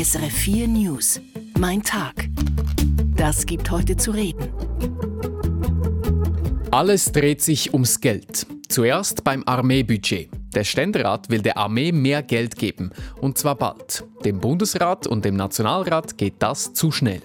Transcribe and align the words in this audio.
SRF 0.00 0.32
4 0.32 0.68
News. 0.68 1.20
Mein 1.58 1.82
Tag. 1.82 2.28
Das 3.16 3.44
gibt 3.46 3.68
heute 3.72 3.96
zu 3.96 4.12
reden. 4.12 4.48
Alles 6.70 7.10
dreht 7.10 7.42
sich 7.42 7.72
ums 7.72 7.98
Geld. 7.98 8.46
Zuerst 8.68 9.24
beim 9.24 9.42
Armeebudget. 9.44 10.28
Der 10.54 10.62
Ständerat 10.62 11.30
will 11.30 11.42
der 11.42 11.56
Armee 11.56 11.90
mehr 11.90 12.22
Geld 12.22 12.54
geben. 12.54 12.92
Und 13.20 13.38
zwar 13.38 13.56
bald. 13.56 14.04
Dem 14.24 14.38
Bundesrat 14.38 15.08
und 15.08 15.24
dem 15.24 15.34
Nationalrat 15.34 16.16
geht 16.16 16.34
das 16.38 16.74
zu 16.74 16.92
schnell. 16.92 17.22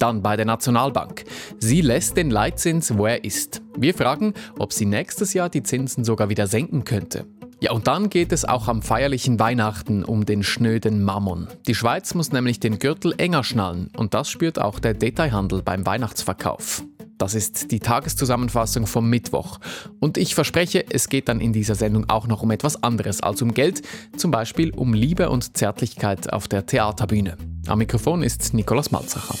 Dann 0.00 0.20
bei 0.20 0.34
der 0.34 0.46
Nationalbank. 0.46 1.22
Sie 1.60 1.82
lässt 1.82 2.16
den 2.16 2.30
Leitzins, 2.30 2.98
wo 2.98 3.06
er 3.06 3.22
ist. 3.22 3.62
Wir 3.76 3.94
fragen, 3.94 4.34
ob 4.58 4.72
sie 4.72 4.86
nächstes 4.86 5.34
Jahr 5.34 5.50
die 5.50 5.62
Zinsen 5.62 6.02
sogar 6.02 6.28
wieder 6.28 6.48
senken 6.48 6.82
könnte. 6.82 7.26
Ja, 7.60 7.72
und 7.72 7.88
dann 7.88 8.08
geht 8.08 8.32
es 8.32 8.44
auch 8.44 8.68
am 8.68 8.82
feierlichen 8.82 9.40
Weihnachten 9.40 10.04
um 10.04 10.24
den 10.24 10.44
schnöden 10.44 11.02
Mammon. 11.02 11.48
Die 11.66 11.74
Schweiz 11.74 12.14
muss 12.14 12.30
nämlich 12.30 12.60
den 12.60 12.78
Gürtel 12.78 13.14
enger 13.18 13.42
schnallen 13.42 13.90
und 13.96 14.14
das 14.14 14.30
spürt 14.30 14.60
auch 14.60 14.78
der 14.78 14.94
Detailhandel 14.94 15.62
beim 15.62 15.84
Weihnachtsverkauf. 15.84 16.84
Das 17.18 17.34
ist 17.34 17.72
die 17.72 17.80
Tageszusammenfassung 17.80 18.86
vom 18.86 19.10
Mittwoch. 19.10 19.58
Und 19.98 20.18
ich 20.18 20.36
verspreche, 20.36 20.84
es 20.88 21.08
geht 21.08 21.28
dann 21.28 21.40
in 21.40 21.52
dieser 21.52 21.74
Sendung 21.74 22.08
auch 22.08 22.28
noch 22.28 22.42
um 22.42 22.52
etwas 22.52 22.80
anderes 22.84 23.20
als 23.20 23.42
um 23.42 23.54
Geld, 23.54 23.82
zum 24.16 24.30
Beispiel 24.30 24.70
um 24.70 24.94
Liebe 24.94 25.28
und 25.28 25.56
Zärtlichkeit 25.56 26.32
auf 26.32 26.46
der 26.46 26.64
Theaterbühne. 26.64 27.36
Am 27.66 27.78
Mikrofon 27.78 28.22
ist 28.22 28.54
Nikolaus 28.54 28.92
Malzacher. 28.92 29.34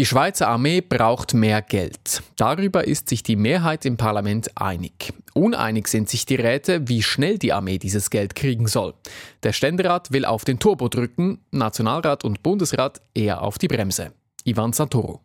Die 0.00 0.06
Schweizer 0.06 0.48
Armee 0.48 0.80
braucht 0.80 1.34
mehr 1.34 1.60
Geld. 1.60 2.22
Darüber 2.36 2.86
ist 2.86 3.10
sich 3.10 3.22
die 3.22 3.36
Mehrheit 3.36 3.84
im 3.84 3.98
Parlament 3.98 4.50
einig. 4.54 5.12
Uneinig 5.34 5.88
sind 5.88 6.08
sich 6.08 6.24
die 6.24 6.36
Räte, 6.36 6.88
wie 6.88 7.02
schnell 7.02 7.36
die 7.36 7.52
Armee 7.52 7.76
dieses 7.76 8.08
Geld 8.08 8.34
kriegen 8.34 8.66
soll. 8.66 8.94
Der 9.42 9.52
Ständerat 9.52 10.10
will 10.10 10.24
auf 10.24 10.46
den 10.46 10.58
Turbo 10.58 10.88
drücken, 10.88 11.40
Nationalrat 11.50 12.24
und 12.24 12.42
Bundesrat 12.42 13.02
eher 13.12 13.42
auf 13.42 13.58
die 13.58 13.68
Bremse. 13.68 14.12
Ivan 14.44 14.72
Santoro. 14.72 15.20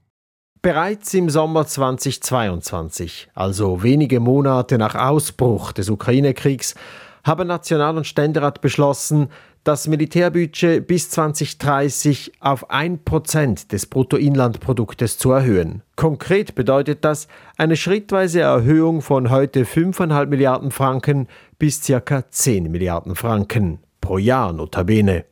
Bereits 0.62 1.14
im 1.14 1.30
Sommer 1.30 1.66
2022, 1.66 3.30
also 3.34 3.82
wenige 3.82 4.20
Monate 4.20 4.78
nach 4.78 4.96
Ausbruch 4.96 5.72
des 5.72 5.90
Ukraine-Kriegs, 5.90 6.76
haben 7.26 7.48
National- 7.48 7.98
und 7.98 8.08
Ständerat 8.08 8.62
beschlossen, 8.62 9.30
das 9.66 9.88
Militärbudget 9.88 10.86
bis 10.86 11.10
2030 11.10 12.34
auf 12.40 12.70
1% 12.70 13.68
des 13.68 13.88
Bruttoinlandproduktes 13.88 15.18
zu 15.18 15.32
erhöhen. 15.32 15.82
Konkret 15.96 16.54
bedeutet 16.54 17.04
das 17.04 17.28
eine 17.58 17.76
schrittweise 17.76 18.42
Erhöhung 18.42 19.02
von 19.02 19.32
heute 19.32 19.64
5,5 19.64 20.28
Milliarden 20.28 20.70
Franken 20.70 21.28
bis 21.58 21.82
ca. 21.82 22.30
10 22.30 22.70
Milliarden 22.72 23.16
Franken 23.16 23.80
pro 24.02 24.20
Jahr 24.20 24.54
notabene. 24.54 25.26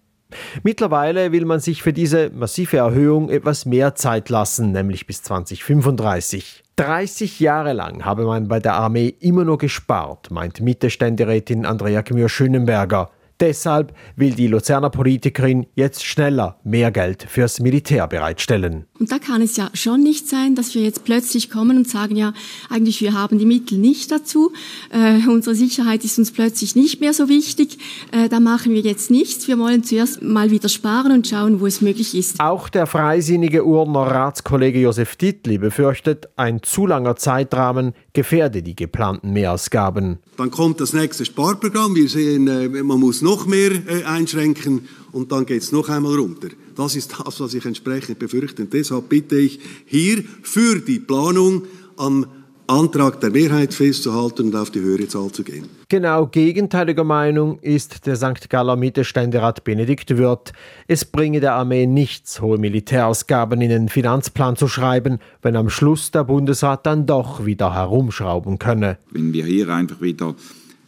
Mittlerweile 0.63 1.31
will 1.31 1.45
man 1.45 1.59
sich 1.59 1.83
für 1.83 1.93
diese 1.93 2.31
massive 2.31 2.77
Erhöhung 2.77 3.29
etwas 3.29 3.67
mehr 3.67 3.93
Zeit 3.93 4.29
lassen, 4.29 4.71
nämlich 4.71 5.05
bis 5.05 5.21
2035. 5.21 6.62
30 6.75 7.39
Jahre 7.39 7.73
lang 7.73 8.03
habe 8.03 8.25
man 8.25 8.47
bei 8.47 8.59
der 8.59 8.73
Armee 8.73 9.13
immer 9.19 9.45
nur 9.45 9.59
gespart, 9.59 10.31
meint 10.31 10.59
Mitte-Ständerätin 10.59 11.67
Andrea 11.67 12.01
Gmür-Schönenberger. 12.01 13.11
Deshalb 13.39 13.93
will 14.15 14.33
die 14.33 14.47
Luzerner 14.47 14.89
Politikerin 14.89 15.65
jetzt 15.75 16.05
schneller 16.05 16.59
mehr 16.63 16.91
Geld 16.91 17.25
fürs 17.27 17.59
Militär 17.59 18.07
bereitstellen. 18.07 18.85
Und 18.99 19.11
da 19.11 19.19
kann 19.19 19.41
es 19.41 19.57
ja 19.57 19.69
schon 19.73 20.01
nicht 20.01 20.29
sein, 20.29 20.55
dass 20.55 20.75
wir 20.75 20.83
jetzt 20.83 21.03
plötzlich 21.03 21.49
kommen 21.49 21.77
und 21.77 21.87
sagen, 21.87 22.15
ja, 22.15 22.33
eigentlich 22.69 23.01
wir 23.01 23.13
haben 23.13 23.39
die 23.39 23.45
Mittel 23.45 23.77
nicht 23.77 24.11
dazu, 24.11 24.53
äh, 24.91 25.27
unsere 25.27 25.55
Sicherheit 25.55 26.05
ist 26.05 26.17
uns 26.19 26.31
plötzlich 26.31 26.75
nicht 26.75 27.01
mehr 27.01 27.13
so 27.13 27.27
wichtig, 27.27 27.79
äh, 28.11 28.29
da 28.29 28.39
machen 28.39 28.73
wir 28.73 28.81
jetzt 28.81 29.09
nichts. 29.09 29.47
Wir 29.47 29.57
wollen 29.57 29.83
zuerst 29.83 30.21
mal 30.21 30.51
wieder 30.51 30.69
sparen 30.69 31.11
und 31.11 31.27
schauen, 31.27 31.59
wo 31.59 31.67
es 31.67 31.81
möglich 31.81 32.15
ist. 32.15 32.39
Auch 32.39 32.69
der 32.69 32.85
freisinnige 32.85 33.65
Urner 33.65 34.01
Ratskollege 34.01 34.79
Josef 34.79 35.15
Dittli 35.15 35.57
befürchtet, 35.57 36.29
ein 36.35 36.61
zu 36.61 36.85
langer 36.85 37.15
Zeitrahmen 37.15 37.93
gefährde 38.13 38.61
die 38.61 38.75
geplanten 38.75 39.31
Mehrausgaben. 39.33 40.19
Dann 40.37 40.51
kommt 40.51 40.79
das 40.79 40.93
nächste 40.93 41.25
Sparprogramm. 41.25 41.95
Wir 41.95 42.07
sehen, 42.07 42.47
äh, 42.47 42.83
man 42.83 42.99
muss 42.99 43.21
noch 43.21 43.32
mehr 43.45 43.71
äh, 43.71 44.03
einschränken 44.03 44.87
und 45.11 45.31
dann 45.31 45.45
geht 45.45 45.61
es 45.61 45.71
noch 45.71 45.89
einmal 45.89 46.15
runter. 46.15 46.49
Das 46.75 46.95
ist 46.95 47.13
das, 47.17 47.39
was 47.39 47.53
ich 47.53 47.65
entsprechend 47.65 48.19
befürchte. 48.19 48.63
Und 48.63 48.73
deshalb 48.73 49.09
bitte 49.09 49.37
ich 49.37 49.59
hier 49.85 50.23
für 50.41 50.79
die 50.79 50.99
Planung 50.99 51.63
am 51.97 52.25
Antrag 52.67 53.19
der 53.19 53.29
Mehrheit 53.29 53.73
festzuhalten 53.73 54.47
und 54.47 54.55
auf 54.55 54.71
die 54.71 54.79
höhere 54.79 55.07
Zahl 55.07 55.31
zu 55.31 55.43
gehen. 55.43 55.65
Genau 55.89 56.27
gegenteiliger 56.27 57.03
Meinung 57.03 57.59
ist 57.59 58.05
der 58.07 58.15
St. 58.15 58.49
Galler 58.49 58.77
Mittelständerat 58.77 59.63
Benedikt 59.65 60.17
Wirth. 60.17 60.53
Es 60.87 61.03
bringe 61.03 61.41
der 61.41 61.53
Armee 61.53 61.85
nichts, 61.85 62.41
hohe 62.41 62.57
Militärausgaben 62.57 63.59
in 63.61 63.69
den 63.69 63.89
Finanzplan 63.89 64.55
zu 64.55 64.67
schreiben, 64.67 65.19
wenn 65.41 65.57
am 65.57 65.69
Schluss 65.69 66.11
der 66.11 66.23
Bundesrat 66.23 66.85
dann 66.85 67.05
doch 67.05 67.45
wieder 67.45 67.73
herumschrauben 67.75 68.59
könne. 68.59 68.97
Wenn 69.11 69.33
wir 69.33 69.45
hier 69.45 69.69
einfach 69.69 70.01
wieder 70.01 70.33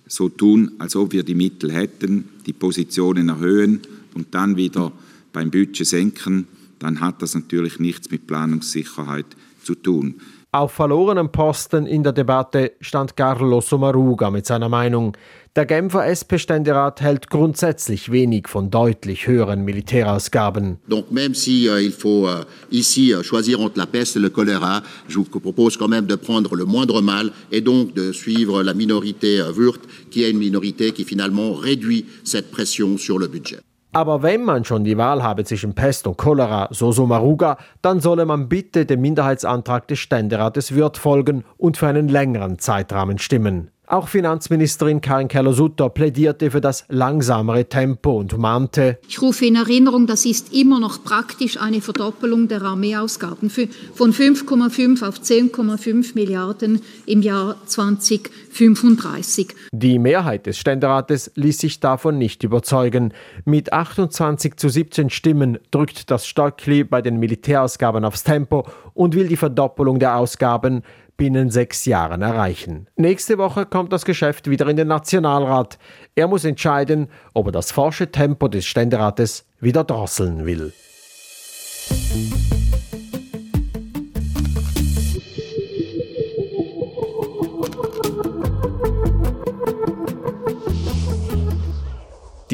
so 0.07 0.29
tun, 0.29 0.71
als 0.77 0.95
ob 0.95 1.13
wir 1.13 1.23
die 1.23 1.35
Mittel 1.35 1.71
hätten, 1.71 2.25
die 2.45 2.53
Positionen 2.53 3.29
erhöhen 3.29 3.81
und 4.13 4.33
dann 4.33 4.55
wieder 4.55 4.91
beim 5.33 5.51
Budget 5.51 5.87
senken, 5.87 6.47
dann 6.79 6.99
hat 6.99 7.21
das 7.21 7.35
natürlich 7.35 7.79
nichts 7.79 8.11
mit 8.11 8.27
Planungssicherheit 8.27 9.25
zu 9.63 9.75
tun. 9.75 10.15
Auf 10.55 10.71
verlorenen 10.71 11.33
Posten 11.33 11.85
in 11.85 12.03
der 12.03 12.13
Debatte 12.13 12.71
stand 12.79 13.17
Carlo 13.17 13.59
Sommaruga 13.59 14.31
mit 14.31 14.45
seiner 14.45 14.69
Meinung, 14.69 15.11
der 15.53 15.65
Genfer 15.65 16.07
SP-Ständerat 16.07 17.01
hält 17.01 17.29
grundsätzlich 17.29 18.09
wenig 18.09 18.47
von 18.47 18.71
deutlich 18.71 19.27
höheren 19.27 19.65
Militärausgaben. 19.65 20.77
Donc 20.87 21.11
même 21.11 21.33
si 21.33 21.67
euh, 21.67 21.81
il 21.81 21.91
faut 21.91 22.29
euh, 22.29 22.45
ici 22.71 23.13
euh, 23.13 23.21
choisir 23.21 23.59
entre 23.59 23.77
la 23.77 23.85
peste 23.85 24.15
et 24.15 24.21
le 24.21 24.29
choléra, 24.29 24.81
je 25.09 25.17
vous 25.17 25.25
propose 25.25 25.75
quand 25.75 25.89
même 25.89 26.05
de 26.05 26.15
prendre 26.15 26.55
le 26.55 26.63
moindre 26.63 27.01
mal 27.01 27.33
et 27.51 27.59
donc 27.59 27.93
de 27.93 28.13
suivre 28.13 28.63
la 28.63 28.73
minorité 28.73 29.41
euh, 29.41 29.51
Würth, 29.51 29.83
qui 30.09 30.23
est 30.23 30.31
une 30.31 30.39
minorité 30.39 30.93
qui 30.93 31.03
finalement 31.03 31.51
réduit 31.51 32.05
cette 32.23 32.49
pression 32.49 32.97
sur 32.97 33.19
le 33.19 33.27
budget. 33.27 33.59
Aber 33.95 34.23
wenn 34.23 34.43
man 34.43 34.65
schon 34.65 34.83
die 34.83 34.97
Wahl 34.97 35.23
habe 35.23 35.45
zwischen 35.45 35.73
Pest 35.73 36.05
und 36.05 36.17
Cholera, 36.17 36.67
so 36.69 36.91
Somaruga, 36.91 37.55
dann 37.81 38.01
solle 38.01 38.25
man 38.25 38.49
bitte 38.49 38.85
dem 38.85 38.99
Minderheitsantrag 38.99 39.87
des 39.87 39.99
Ständerates 39.99 40.75
Wirth 40.75 40.97
folgen 40.97 41.45
und 41.55 41.77
für 41.77 41.87
einen 41.87 42.09
längeren 42.09 42.59
Zeitrahmen 42.59 43.19
stimmen. 43.19 43.71
Auch 43.87 44.07
Finanzministerin 44.07 44.99
Karin 44.99 45.27
Keller-Sutter 45.27 45.89
plädierte 45.89 46.49
für 46.49 46.61
das 46.61 46.85
langsamere 46.89 47.65
Tempo 47.65 48.17
und 48.17 48.35
mahnte, 48.35 48.97
Ich 49.07 49.21
rufe 49.21 49.45
in 49.45 49.55
Erinnerung, 49.55 50.07
das 50.07 50.25
ist 50.25 50.53
immer 50.53 50.79
noch 50.79 51.03
praktisch 51.03 51.61
eine 51.61 51.81
Verdoppelung 51.81 52.47
der 52.47 52.63
Armeeausgaben 52.63 53.51
von 53.51 54.11
5,5 54.11 55.07
auf 55.07 55.19
10,5 55.19 56.15
Milliarden 56.15 56.81
im 57.05 57.21
Jahr 57.21 57.57
2035. 57.67 59.49
Die 59.71 59.99
Mehrheit 59.99 60.47
des 60.47 60.57
Ständerates 60.57 61.31
ließ 61.35 61.59
sich 61.59 61.79
davon 61.79 62.17
nicht 62.17 62.43
überzeugen. 62.43 63.13
Mit 63.43 63.71
28 63.71 64.55
zu 64.55 64.67
17 64.67 65.11
Stimmen 65.11 65.59
drückt 65.69 66.09
das 66.09 66.25
Stöckli 66.25 66.83
bei 66.83 67.03
den 67.03 67.19
Militärausgaben 67.19 68.03
aufs 68.03 68.23
Tempo 68.23 68.65
und 68.95 69.13
will 69.13 69.27
die 69.27 69.37
Verdoppelung 69.37 69.99
der 69.99 70.15
Ausgaben 70.15 70.81
binnen 71.17 71.49
sechs 71.49 71.85
Jahren 71.85 72.21
erreichen. 72.21 72.87
Nächste 72.95 73.37
Woche 73.37 73.65
kommt 73.65 73.93
das 73.93 74.05
Geschäft 74.05 74.49
wieder 74.49 74.67
in 74.67 74.77
den 74.77 74.87
Nationalrat. 74.87 75.77
Er 76.15 76.27
muss 76.27 76.45
entscheiden, 76.45 77.07
ob 77.33 77.47
er 77.47 77.51
das 77.51 77.71
forsche 77.71 78.11
Tempo 78.11 78.47
des 78.47 78.65
Ständerates 78.65 79.45
wieder 79.59 79.83
drosseln 79.83 80.45
will. 80.45 80.73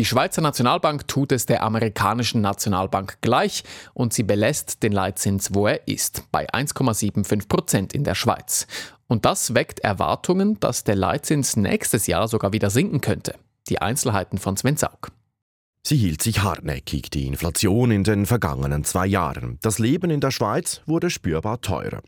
Die 0.01 0.05
Schweizer 0.05 0.41
Nationalbank 0.41 1.07
tut 1.07 1.31
es 1.31 1.45
der 1.45 1.61
amerikanischen 1.61 2.41
Nationalbank 2.41 3.19
gleich 3.21 3.63
und 3.93 4.13
sie 4.13 4.23
belässt 4.23 4.81
den 4.81 4.93
Leitzins, 4.93 5.53
wo 5.53 5.67
er 5.67 5.87
ist, 5.87 6.23
bei 6.31 6.49
1,75 6.49 7.47
Prozent 7.47 7.93
in 7.93 8.03
der 8.03 8.15
Schweiz. 8.15 8.65
Und 9.05 9.25
das 9.25 9.53
weckt 9.53 9.81
Erwartungen, 9.81 10.59
dass 10.59 10.83
der 10.83 10.95
Leitzins 10.95 11.55
nächstes 11.55 12.07
Jahr 12.07 12.27
sogar 12.27 12.51
wieder 12.51 12.71
sinken 12.71 12.99
könnte. 13.01 13.35
Die 13.69 13.79
Einzelheiten 13.79 14.39
von 14.39 14.57
Sven 14.57 14.75
Saug. 14.75 15.11
Sie 15.83 15.97
hielt 15.97 16.21
sich 16.21 16.43
hartnäckig, 16.43 17.09
die 17.09 17.25
Inflation 17.25 17.89
in 17.89 18.03
den 18.03 18.27
vergangenen 18.27 18.83
zwei 18.83 19.07
Jahren. 19.07 19.57
Das 19.61 19.79
Leben 19.79 20.11
in 20.11 20.19
der 20.19 20.29
Schweiz 20.29 20.81
wurde 20.85 21.09
spürbar 21.09 21.59
teurer. 21.59 22.01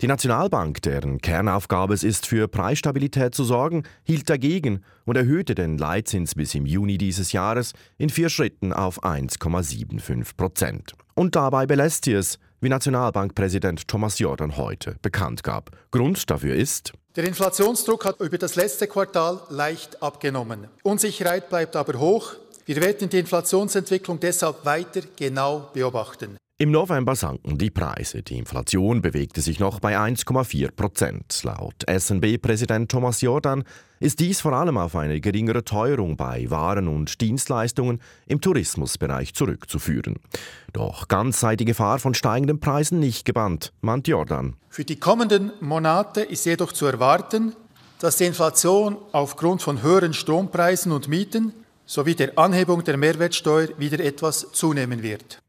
Die 0.00 0.08
Nationalbank, 0.08 0.82
deren 0.82 1.20
Kernaufgabe 1.20 1.94
es 1.94 2.02
ist, 2.02 2.26
für 2.26 2.48
Preisstabilität 2.48 3.32
zu 3.32 3.44
sorgen, 3.44 3.84
hielt 4.02 4.28
dagegen 4.28 4.82
und 5.04 5.16
erhöhte 5.16 5.54
den 5.54 5.78
Leitzins 5.78 6.34
bis 6.34 6.54
im 6.56 6.66
Juni 6.66 6.98
dieses 6.98 7.30
Jahres 7.30 7.74
in 7.96 8.10
vier 8.10 8.28
Schritten 8.28 8.72
auf 8.72 9.04
1,75 9.04 10.36
Prozent. 10.36 10.92
Und 11.14 11.36
dabei 11.36 11.66
belässt 11.66 12.06
sie 12.06 12.14
es, 12.14 12.40
wie 12.60 12.68
Nationalbankpräsident 12.68 13.86
Thomas 13.86 14.18
Jordan 14.18 14.56
heute 14.56 14.96
bekannt 15.00 15.44
gab. 15.44 15.70
Grund 15.92 16.28
dafür 16.28 16.56
ist, 16.56 16.92
der 17.14 17.24
Inflationsdruck 17.24 18.06
hat 18.06 18.20
über 18.20 18.38
das 18.38 18.56
letzte 18.56 18.86
Quartal 18.86 19.42
leicht 19.50 20.02
abgenommen. 20.02 20.68
Unsicherheit 20.82 21.50
bleibt 21.50 21.76
aber 21.76 21.98
hoch. 22.00 22.36
Wir 22.64 22.76
werden 22.76 23.08
die 23.08 23.18
Inflationsentwicklung 23.18 24.20
deshalb 24.20 24.64
weiter 24.64 25.00
genau 25.16 25.70
beobachten. 25.72 26.36
Im 26.58 26.70
November 26.70 27.16
sanken 27.16 27.58
die 27.58 27.70
Preise. 27.70 28.22
Die 28.22 28.38
Inflation 28.38 29.02
bewegte 29.02 29.40
sich 29.40 29.58
noch 29.58 29.80
bei 29.80 29.98
1,4 29.98 30.70
Prozent. 30.70 31.40
Laut 31.42 31.74
SNB-Präsident 31.90 32.88
Thomas 32.88 33.20
Jordan 33.20 33.64
ist 33.98 34.20
dies 34.20 34.40
vor 34.40 34.52
allem 34.52 34.78
auf 34.78 34.94
eine 34.94 35.20
geringere 35.20 35.64
Teuerung 35.64 36.16
bei 36.16 36.48
Waren 36.50 36.86
und 36.86 37.20
Dienstleistungen 37.20 38.00
im 38.28 38.40
Tourismusbereich 38.40 39.34
zurückzuführen. 39.34 40.20
Doch 40.72 41.08
ganz 41.08 41.40
sei 41.40 41.56
die 41.56 41.64
Gefahr 41.64 41.98
von 41.98 42.14
steigenden 42.14 42.60
Preisen 42.60 43.00
nicht 43.00 43.24
gebannt, 43.24 43.72
meint 43.80 44.06
Jordan. 44.06 44.54
Für 44.68 44.84
die 44.84 45.00
kommenden 45.00 45.50
Monate 45.58 46.20
ist 46.20 46.46
jedoch 46.46 46.70
zu 46.70 46.86
erwarten, 46.86 47.56
dass 47.98 48.18
die 48.18 48.24
Inflation 48.24 48.98
aufgrund 49.10 49.62
von 49.62 49.82
höheren 49.82 50.14
Strompreisen 50.14 50.92
und 50.92 51.08
Mieten 51.08 51.54
sowie 51.92 52.14
der 52.14 52.38
Anhebung 52.38 52.82
der 52.84 52.96
Mehrwertsteuer 52.96 53.68
wieder 53.76 54.00
etwas 54.00 54.50
zunehmen 54.52 55.02
wird. 55.02 55.42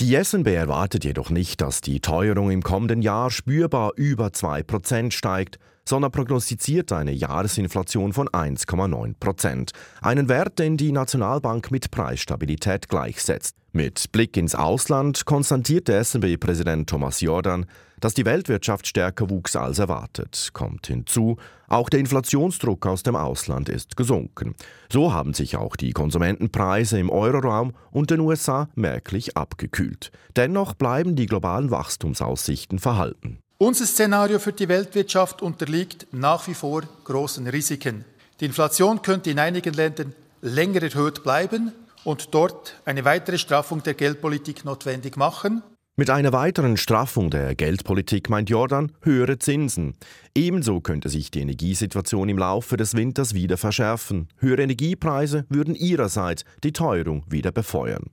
Die 0.00 0.16
SNB 0.24 0.46
erwartet 0.46 1.04
jedoch 1.04 1.28
nicht, 1.28 1.60
dass 1.60 1.82
die 1.82 2.00
Teuerung 2.00 2.50
im 2.50 2.62
kommenden 2.62 3.02
Jahr 3.02 3.30
spürbar 3.30 3.92
über 3.96 4.28
2% 4.28 5.10
steigt, 5.10 5.58
sondern 5.84 6.12
prognostiziert 6.12 6.92
eine 6.92 7.12
Jahresinflation 7.12 8.12
von 8.12 8.28
1,9%. 8.28 9.72
Einen 10.02 10.28
Wert, 10.28 10.58
den 10.58 10.76
die 10.76 10.92
Nationalbank 10.92 11.70
mit 11.70 11.90
Preisstabilität 11.90 12.88
gleichsetzt. 12.88 13.56
Mit 13.72 14.10
Blick 14.10 14.36
ins 14.36 14.56
Ausland 14.56 15.26
konstatierte 15.26 16.02
SNB-Präsident 16.02 16.88
Thomas 16.88 17.20
Jordan, 17.20 17.66
dass 18.00 18.14
die 18.14 18.24
Weltwirtschaft 18.24 18.86
stärker 18.86 19.30
wuchs 19.30 19.54
als 19.54 19.78
erwartet. 19.78 20.50
Kommt 20.52 20.88
hinzu, 20.88 21.36
auch 21.68 21.88
der 21.88 22.00
Inflationsdruck 22.00 22.84
aus 22.86 23.04
dem 23.04 23.14
Ausland 23.14 23.68
ist 23.68 23.96
gesunken. 23.96 24.56
So 24.90 25.12
haben 25.12 25.34
sich 25.34 25.56
auch 25.56 25.76
die 25.76 25.92
Konsumentenpreise 25.92 26.98
im 26.98 27.10
Euroraum 27.10 27.72
und 27.92 28.10
den 28.10 28.20
USA 28.20 28.68
merklich 28.74 29.36
abgekühlt. 29.36 30.10
Dennoch 30.34 30.74
bleiben 30.74 31.14
die 31.14 31.26
globalen 31.26 31.70
Wachstumsaussichten 31.70 32.80
verhalten. 32.80 33.38
Unser 33.62 33.84
Szenario 33.84 34.38
für 34.38 34.54
die 34.54 34.68
Weltwirtschaft 34.68 35.42
unterliegt 35.42 36.06
nach 36.12 36.48
wie 36.48 36.54
vor 36.54 36.80
großen 37.04 37.46
Risiken. 37.46 38.06
Die 38.40 38.46
Inflation 38.46 39.02
könnte 39.02 39.30
in 39.30 39.38
einigen 39.38 39.74
Ländern 39.74 40.14
länger 40.40 40.82
erhöht 40.82 41.22
bleiben 41.22 41.70
und 42.02 42.34
dort 42.34 42.80
eine 42.86 43.04
weitere 43.04 43.36
Straffung 43.36 43.82
der 43.82 43.92
Geldpolitik 43.92 44.64
notwendig 44.64 45.18
machen. 45.18 45.62
Mit 45.98 46.08
einer 46.08 46.32
weiteren 46.32 46.78
Straffung 46.78 47.28
der 47.28 47.54
Geldpolitik 47.54 48.30
meint 48.30 48.48
Jordan 48.48 48.92
höhere 49.02 49.38
Zinsen. 49.38 49.94
Ebenso 50.34 50.80
könnte 50.80 51.10
sich 51.10 51.30
die 51.30 51.40
Energiesituation 51.40 52.30
im 52.30 52.38
Laufe 52.38 52.78
des 52.78 52.94
Winters 52.94 53.34
wieder 53.34 53.58
verschärfen. 53.58 54.28
Höhere 54.38 54.62
Energiepreise 54.62 55.44
würden 55.50 55.74
ihrerseits 55.74 56.46
die 56.64 56.72
Teuerung 56.72 57.26
wieder 57.28 57.52
befeuern. 57.52 58.04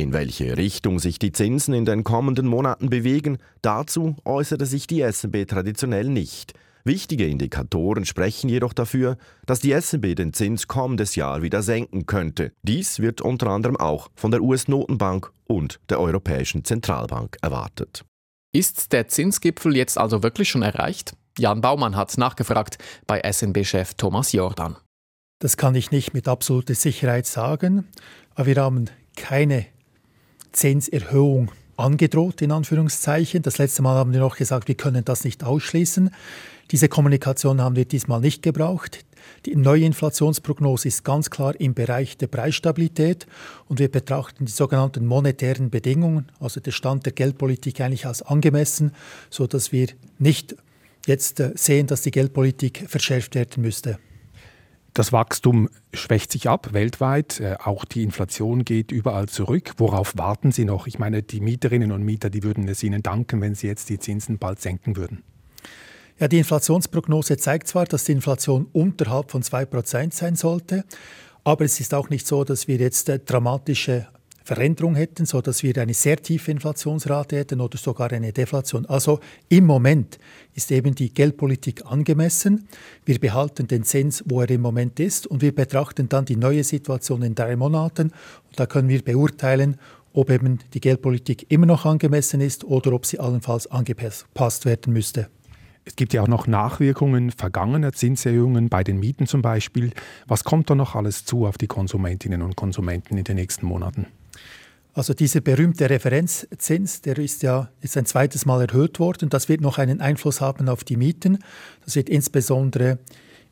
In 0.00 0.14
welche 0.14 0.56
Richtung 0.56 0.98
sich 0.98 1.18
die 1.18 1.30
Zinsen 1.30 1.74
in 1.74 1.84
den 1.84 2.04
kommenden 2.04 2.46
Monaten 2.46 2.88
bewegen, 2.88 3.36
dazu 3.60 4.16
äußerte 4.24 4.64
sich 4.64 4.86
die 4.86 5.02
SNB 5.02 5.46
traditionell 5.46 6.08
nicht. 6.08 6.54
Wichtige 6.84 7.26
Indikatoren 7.26 8.06
sprechen 8.06 8.48
jedoch 8.48 8.72
dafür, 8.72 9.18
dass 9.44 9.60
die 9.60 9.78
SNB 9.78 10.16
den 10.16 10.32
Zins 10.32 10.68
kommendes 10.68 11.16
Jahr 11.16 11.42
wieder 11.42 11.60
senken 11.60 12.06
könnte. 12.06 12.52
Dies 12.62 13.00
wird 13.00 13.20
unter 13.20 13.48
anderem 13.48 13.76
auch 13.76 14.08
von 14.14 14.30
der 14.30 14.40
US-Notenbank 14.40 15.32
und 15.46 15.80
der 15.90 16.00
Europäischen 16.00 16.64
Zentralbank 16.64 17.36
erwartet. 17.42 18.06
Ist 18.54 18.94
der 18.94 19.08
Zinsgipfel 19.08 19.76
jetzt 19.76 19.98
also 19.98 20.22
wirklich 20.22 20.48
schon 20.48 20.62
erreicht? 20.62 21.12
Jan 21.36 21.60
Baumann 21.60 21.94
hat 21.94 22.16
nachgefragt 22.16 22.78
bei 23.06 23.20
SNB-Chef 23.20 23.92
Thomas 23.98 24.32
Jordan. 24.32 24.78
Das 25.40 25.58
kann 25.58 25.74
ich 25.74 25.90
nicht 25.90 26.14
mit 26.14 26.26
absoluter 26.26 26.74
Sicherheit 26.74 27.26
sagen, 27.26 27.86
aber 28.34 28.46
wir 28.46 28.56
haben 28.56 28.86
keine 29.14 29.66
Zinserhöhung 30.52 31.50
angedroht, 31.76 32.42
in 32.42 32.52
Anführungszeichen. 32.52 33.42
Das 33.42 33.58
letzte 33.58 33.82
Mal 33.82 33.96
haben 33.96 34.12
wir 34.12 34.20
noch 34.20 34.36
gesagt, 34.36 34.68
wir 34.68 34.74
können 34.74 35.04
das 35.04 35.24
nicht 35.24 35.44
ausschließen. 35.44 36.10
Diese 36.70 36.88
Kommunikation 36.88 37.60
haben 37.60 37.76
wir 37.76 37.84
diesmal 37.84 38.20
nicht 38.20 38.42
gebraucht. 38.42 39.04
Die 39.46 39.56
neue 39.56 39.84
Inflationsprognose 39.84 40.88
ist 40.88 41.04
ganz 41.04 41.30
klar 41.30 41.58
im 41.58 41.74
Bereich 41.74 42.16
der 42.16 42.26
Preisstabilität 42.26 43.26
und 43.68 43.78
wir 43.78 43.90
betrachten 43.90 44.46
die 44.46 44.52
sogenannten 44.52 45.06
monetären 45.06 45.70
Bedingungen, 45.70 46.26
also 46.38 46.60
der 46.60 46.72
Stand 46.72 47.06
der 47.06 47.12
Geldpolitik 47.12 47.80
eigentlich 47.80 48.06
als 48.06 48.22
angemessen, 48.22 48.92
sodass 49.30 49.72
wir 49.72 49.88
nicht 50.18 50.56
jetzt 51.06 51.40
äh, 51.40 51.52
sehen, 51.54 51.86
dass 51.86 52.02
die 52.02 52.10
Geldpolitik 52.10 52.84
verschärft 52.88 53.34
werden 53.34 53.62
müsste. 53.62 53.98
Das 54.94 55.12
Wachstum 55.12 55.68
schwächt 55.94 56.32
sich 56.32 56.48
ab 56.48 56.72
weltweit. 56.72 57.40
Äh, 57.40 57.56
auch 57.62 57.84
die 57.84 58.02
Inflation 58.02 58.64
geht 58.64 58.90
überall 58.90 59.28
zurück. 59.28 59.74
Worauf 59.76 60.16
warten 60.16 60.52
Sie 60.52 60.64
noch? 60.64 60.86
Ich 60.86 60.98
meine, 60.98 61.22
die 61.22 61.40
Mieterinnen 61.40 61.92
und 61.92 62.02
Mieter, 62.02 62.30
die 62.30 62.42
würden 62.42 62.66
es 62.68 62.82
Ihnen 62.82 63.02
danken, 63.02 63.40
wenn 63.40 63.54
Sie 63.54 63.66
jetzt 63.66 63.88
die 63.88 63.98
Zinsen 63.98 64.38
bald 64.38 64.60
senken 64.60 64.96
würden. 64.96 65.22
Ja, 66.18 66.28
die 66.28 66.38
Inflationsprognose 66.38 67.38
zeigt 67.38 67.68
zwar, 67.68 67.86
dass 67.86 68.04
die 68.04 68.12
Inflation 68.12 68.66
unterhalb 68.72 69.30
von 69.30 69.42
2% 69.42 70.12
sein 70.12 70.36
sollte, 70.36 70.84
aber 71.44 71.64
es 71.64 71.80
ist 71.80 71.94
auch 71.94 72.10
nicht 72.10 72.26
so, 72.26 72.44
dass 72.44 72.68
wir 72.68 72.76
jetzt 72.76 73.08
äh, 73.08 73.18
dramatische 73.18 74.08
Veränderung 74.44 74.94
hätten, 74.94 75.26
sodass 75.26 75.62
wir 75.62 75.76
eine 75.78 75.94
sehr 75.94 76.16
tiefe 76.16 76.50
Inflationsrate 76.50 77.36
hätten 77.36 77.60
oder 77.60 77.78
sogar 77.78 78.12
eine 78.12 78.32
Deflation. 78.32 78.86
Also 78.86 79.20
im 79.48 79.66
Moment 79.66 80.18
ist 80.54 80.70
eben 80.72 80.94
die 80.94 81.12
Geldpolitik 81.12 81.86
angemessen. 81.86 82.68
Wir 83.04 83.18
behalten 83.18 83.68
den 83.68 83.84
Zins, 83.84 84.24
wo 84.26 84.40
er 84.40 84.50
im 84.50 84.62
Moment 84.62 84.98
ist 85.00 85.26
und 85.26 85.42
wir 85.42 85.54
betrachten 85.54 86.08
dann 86.08 86.24
die 86.24 86.36
neue 86.36 86.64
Situation 86.64 87.22
in 87.22 87.34
drei 87.34 87.56
Monaten. 87.56 88.12
Und 88.48 88.58
da 88.58 88.66
können 88.66 88.88
wir 88.88 89.02
beurteilen, 89.02 89.76
ob 90.12 90.30
eben 90.30 90.58
die 90.74 90.80
Geldpolitik 90.80 91.46
immer 91.50 91.66
noch 91.66 91.86
angemessen 91.86 92.40
ist 92.40 92.64
oder 92.64 92.92
ob 92.92 93.06
sie 93.06 93.20
allenfalls 93.20 93.66
angepasst 93.68 94.64
werden 94.64 94.92
müsste. 94.92 95.28
Es 95.84 95.96
gibt 95.96 96.12
ja 96.12 96.22
auch 96.22 96.28
noch 96.28 96.46
Nachwirkungen 96.46 97.30
vergangener 97.30 97.92
Zinserhöhungen 97.92 98.68
bei 98.68 98.84
den 98.84 99.00
Mieten 99.00 99.26
zum 99.26 99.42
Beispiel. 99.42 99.92
Was 100.26 100.44
kommt 100.44 100.68
da 100.68 100.74
noch 100.74 100.94
alles 100.94 101.24
zu 101.24 101.46
auf 101.46 101.58
die 101.58 101.66
Konsumentinnen 101.66 102.42
und 102.42 102.54
Konsumenten 102.54 103.16
in 103.16 103.24
den 103.24 103.36
nächsten 103.36 103.66
Monaten? 103.66 104.06
Also 104.92 105.14
dieser 105.14 105.40
berühmte 105.40 105.88
Referenzzins, 105.88 107.00
der 107.00 107.18
ist 107.18 107.42
ja 107.42 107.70
jetzt 107.80 107.96
ein 107.96 108.06
zweites 108.06 108.44
Mal 108.44 108.66
erhöht 108.68 108.98
worden. 108.98 109.28
Das 109.28 109.48
wird 109.48 109.60
noch 109.60 109.78
einen 109.78 110.00
Einfluss 110.00 110.40
haben 110.40 110.68
auf 110.68 110.82
die 110.82 110.96
Mieten. 110.96 111.38
Das 111.84 111.94
wird 111.94 112.08
insbesondere 112.08 112.98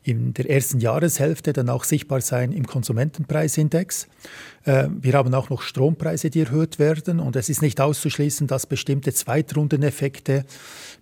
in 0.03 0.33
der 0.33 0.49
ersten 0.49 0.79
Jahreshälfte 0.79 1.53
dann 1.53 1.69
auch 1.69 1.83
sichtbar 1.83 2.21
sein 2.21 2.51
im 2.51 2.65
Konsumentenpreisindex. 2.65 4.07
Äh, 4.63 4.87
wir 4.89 5.13
haben 5.13 5.33
auch 5.33 5.49
noch 5.49 5.61
Strompreise, 5.61 6.29
die 6.29 6.41
erhöht 6.41 6.79
werden 6.79 7.19
und 7.19 7.35
es 7.35 7.49
ist 7.49 7.61
nicht 7.61 7.81
auszuschließen, 7.81 8.47
dass 8.47 8.65
bestimmte 8.65 9.13
Zweitrundeneffekte 9.13 10.45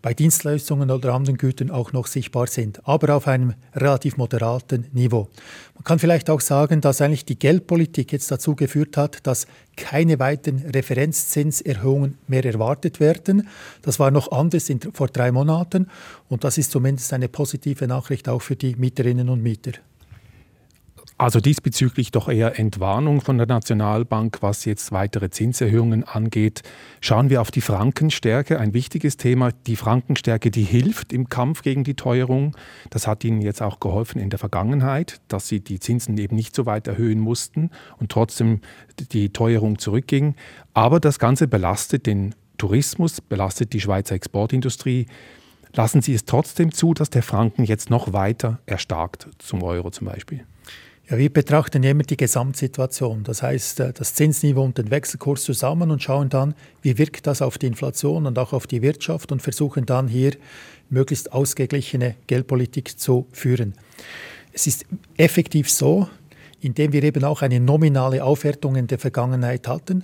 bei 0.01 0.13
Dienstleistungen 0.13 0.89
oder 0.89 1.13
anderen 1.13 1.37
Gütern 1.37 1.69
auch 1.69 1.93
noch 1.93 2.07
sichtbar 2.07 2.47
sind, 2.47 2.87
aber 2.87 3.15
auf 3.15 3.27
einem 3.27 3.53
relativ 3.75 4.17
moderaten 4.17 4.87
Niveau. 4.93 5.29
Man 5.75 5.83
kann 5.83 5.99
vielleicht 5.99 6.29
auch 6.29 6.41
sagen, 6.41 6.81
dass 6.81 6.99
eigentlich 6.99 7.25
die 7.25 7.37
Geldpolitik 7.37 8.11
jetzt 8.11 8.31
dazu 8.31 8.55
geführt 8.55 8.97
hat, 8.97 9.25
dass 9.27 9.45
keine 9.77 10.19
weiteren 10.19 10.65
Referenzzinserhöhungen 10.65 12.17
mehr 12.27 12.43
erwartet 12.43 12.99
werden. 12.99 13.47
Das 13.83 13.99
war 13.99 14.11
noch 14.11 14.31
anders 14.31 14.69
in, 14.69 14.81
vor 14.81 15.07
drei 15.07 15.31
Monaten 15.31 15.87
und 16.27 16.43
das 16.43 16.57
ist 16.57 16.71
zumindest 16.71 17.13
eine 17.13 17.29
positive 17.29 17.87
Nachricht 17.87 18.27
auch 18.27 18.41
für 18.41 18.57
die 18.57 18.75
Mieterinnen 18.75 19.29
und 19.29 19.41
Mieter. 19.41 19.73
Also 21.19 21.39
diesbezüglich 21.39 22.11
doch 22.11 22.29
eher 22.29 22.59
Entwarnung 22.59 23.21
von 23.21 23.39
der 23.39 23.47
Nationalbank, 23.47 24.37
was 24.41 24.65
jetzt 24.65 24.91
weitere 24.91 25.31
Zinserhöhungen 25.31 26.03
angeht. 26.03 26.61
Schauen 27.01 27.31
wir 27.31 27.41
auf 27.41 27.49
die 27.49 27.61
Frankenstärke, 27.61 28.59
ein 28.59 28.75
wichtiges 28.75 29.17
Thema. 29.17 29.49
Die 29.65 29.77
Frankenstärke, 29.77 30.51
die 30.51 30.61
hilft 30.61 31.11
im 31.11 31.27
Kampf 31.27 31.63
gegen 31.63 31.83
die 31.83 31.95
Teuerung. 31.95 32.55
Das 32.91 33.07
hat 33.07 33.23
Ihnen 33.23 33.41
jetzt 33.41 33.63
auch 33.63 33.79
geholfen 33.79 34.21
in 34.21 34.29
der 34.29 34.37
Vergangenheit, 34.37 35.19
dass 35.27 35.47
Sie 35.47 35.59
die 35.59 35.79
Zinsen 35.79 36.15
eben 36.19 36.35
nicht 36.35 36.55
so 36.55 36.67
weit 36.67 36.87
erhöhen 36.87 37.19
mussten 37.19 37.71
und 37.97 38.11
trotzdem 38.11 38.61
die 39.11 39.29
Teuerung 39.29 39.79
zurückging. 39.79 40.35
Aber 40.75 40.99
das 40.99 41.17
Ganze 41.17 41.47
belastet 41.47 42.05
den 42.05 42.35
Tourismus, 42.59 43.21
belastet 43.21 43.73
die 43.73 43.81
Schweizer 43.81 44.13
Exportindustrie. 44.13 45.07
Lassen 45.73 46.03
Sie 46.03 46.13
es 46.13 46.25
trotzdem 46.25 46.71
zu, 46.71 46.93
dass 46.93 47.09
der 47.09 47.23
Franken 47.23 47.63
jetzt 47.63 47.89
noch 47.89 48.13
weiter 48.13 48.59
erstarkt 48.67 49.29
zum 49.39 49.63
Euro 49.63 49.89
zum 49.89 50.05
Beispiel? 50.05 50.45
Ja, 51.09 51.17
wir 51.17 51.31
betrachten 51.31 51.83
immer 51.83 52.03
die 52.03 52.17
Gesamtsituation, 52.17 53.23
das 53.23 53.41
heißt 53.41 53.79
äh, 53.79 53.93
das 53.93 54.13
Zinsniveau 54.13 54.63
und 54.63 54.77
den 54.77 54.91
Wechselkurs 54.91 55.41
zusammen 55.45 55.89
und 55.89 56.03
schauen 56.03 56.27
dann, 56.27 56.53
wie 56.81 56.97
wirkt 56.97 57.27
das 57.27 57.41
auf 57.41 57.57
die 57.57 57.67
Inflation 57.67 58.25
und 58.25 58.37
auch 58.37 58.51
auf 58.51 58.67
die 58.67 58.81
Wirtschaft 58.81 59.31
und 59.31 59.41
versuchen 59.41 59.85
dann 59.85 60.09
hier 60.09 60.33
möglichst 60.89 61.31
ausgeglichene 61.31 62.15
Geldpolitik 62.27 62.99
zu 62.99 63.25
führen. 63.31 63.73
Es 64.51 64.67
ist 64.67 64.85
effektiv 65.15 65.71
so, 65.71 66.09
indem 66.59 66.91
wir 66.91 67.03
eben 67.03 67.23
auch 67.23 67.41
eine 67.41 67.61
nominale 67.61 68.21
Aufwertung 68.21 68.75
in 68.75 68.87
der 68.87 68.99
Vergangenheit 68.99 69.65
hatten, 69.69 70.03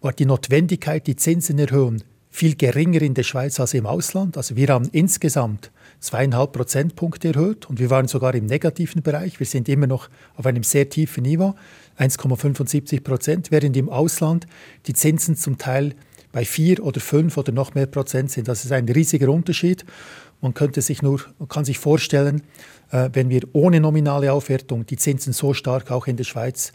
war 0.00 0.14
die 0.14 0.24
Notwendigkeit, 0.24 1.06
die 1.06 1.16
Zinsen 1.16 1.58
erhöhen, 1.58 2.02
viel 2.30 2.56
geringer 2.56 3.02
in 3.02 3.12
der 3.12 3.24
Schweiz 3.24 3.60
als 3.60 3.74
im 3.74 3.84
Ausland. 3.84 4.38
Also 4.38 4.56
wir 4.56 4.68
haben 4.68 4.88
insgesamt 4.92 5.70
zweieinhalb 6.00 6.52
Prozentpunkte 6.52 7.28
erhöht 7.28 7.68
und 7.68 7.78
wir 7.78 7.90
waren 7.90 8.08
sogar 8.08 8.34
im 8.34 8.46
negativen 8.46 9.02
Bereich. 9.02 9.38
Wir 9.38 9.46
sind 9.46 9.68
immer 9.68 9.86
noch 9.86 10.08
auf 10.36 10.46
einem 10.46 10.62
sehr 10.62 10.88
tiefen 10.88 11.24
Niveau, 11.24 11.54
1,75 11.98 13.02
Prozent, 13.02 13.50
während 13.50 13.76
im 13.76 13.88
Ausland 13.88 14.46
die 14.86 14.94
Zinsen 14.94 15.36
zum 15.36 15.58
Teil 15.58 15.94
bei 16.32 16.44
vier 16.44 16.84
oder 16.84 17.00
fünf 17.00 17.36
oder 17.36 17.52
noch 17.52 17.74
mehr 17.74 17.86
Prozent 17.86 18.30
sind. 18.30 18.48
Das 18.48 18.64
ist 18.64 18.72
ein 18.72 18.88
riesiger 18.88 19.28
Unterschied. 19.30 19.84
Man 20.40 20.54
könnte 20.54 20.82
sich 20.82 21.02
nur, 21.02 21.20
man 21.38 21.48
kann 21.48 21.64
sich 21.64 21.78
vorstellen, 21.78 22.42
äh, 22.92 23.10
wenn 23.12 23.28
wir 23.28 23.42
ohne 23.54 23.80
nominale 23.80 24.32
Aufwertung 24.32 24.86
die 24.86 24.96
Zinsen 24.96 25.32
so 25.32 25.52
stark 25.52 25.90
auch 25.90 26.06
in 26.06 26.16
der 26.16 26.24
Schweiz 26.24 26.72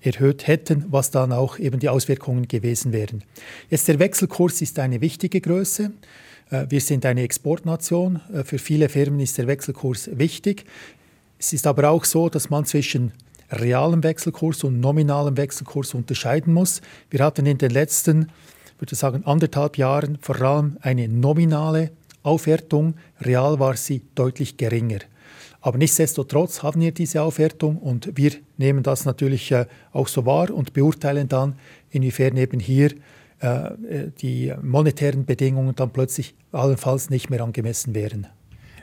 erhöht 0.00 0.46
hätten, 0.46 0.86
was 0.90 1.10
dann 1.10 1.32
auch 1.32 1.58
eben 1.58 1.80
die 1.80 1.88
Auswirkungen 1.88 2.46
gewesen 2.46 2.92
wären. 2.92 3.24
Jetzt 3.68 3.88
der 3.88 3.98
Wechselkurs 3.98 4.62
ist 4.62 4.78
eine 4.78 5.00
wichtige 5.00 5.40
Größe. 5.40 5.90
Äh, 6.50 6.66
wir 6.68 6.80
sind 6.80 7.06
eine 7.06 7.22
Exportnation. 7.22 8.20
Äh, 8.32 8.44
für 8.44 8.58
viele 8.58 8.88
Firmen 8.88 9.20
ist 9.20 9.38
der 9.38 9.46
Wechselkurs 9.46 10.10
wichtig. 10.12 10.64
Es 11.38 11.52
ist 11.52 11.66
aber 11.66 11.90
auch 11.90 12.04
so, 12.04 12.28
dass 12.28 12.50
man 12.50 12.66
zwischen 12.66 13.12
realem 13.50 14.02
Wechselkurs 14.02 14.62
und 14.64 14.80
nominalem 14.80 15.36
Wechselkurs 15.36 15.94
unterscheiden 15.94 16.52
muss. 16.52 16.82
Wir 17.08 17.24
hatten 17.24 17.46
in 17.46 17.58
den 17.58 17.70
letzten, 17.70 18.28
würde 18.78 18.94
sagen, 18.94 19.24
anderthalb 19.24 19.76
Jahren 19.78 20.18
vor 20.20 20.40
allem 20.40 20.76
eine 20.82 21.08
nominale 21.08 21.90
Aufwertung. 22.22 22.94
Real 23.20 23.58
war 23.58 23.76
sie 23.76 24.02
deutlich 24.14 24.56
geringer. 24.56 25.00
Aber 25.62 25.78
nichtsdestotrotz 25.78 26.62
haben 26.62 26.80
wir 26.80 26.92
diese 26.92 27.22
Aufwertung 27.22 27.76
und 27.78 28.16
wir 28.16 28.32
nehmen 28.56 28.82
das 28.82 29.04
natürlich 29.04 29.50
äh, 29.52 29.66
auch 29.92 30.08
so 30.08 30.24
wahr 30.24 30.50
und 30.50 30.72
beurteilen 30.72 31.28
dann, 31.28 31.54
inwiefern 31.90 32.36
eben 32.36 32.60
hier 32.60 32.92
äh, 33.40 34.10
die 34.20 34.52
monetären 34.62 35.24
Bedingungen 35.24 35.74
dann 35.74 35.90
plötzlich 35.90 36.34
allenfalls 36.52 37.10
nicht 37.10 37.30
mehr 37.30 37.42
angemessen 37.42 37.94
wären. 37.94 38.26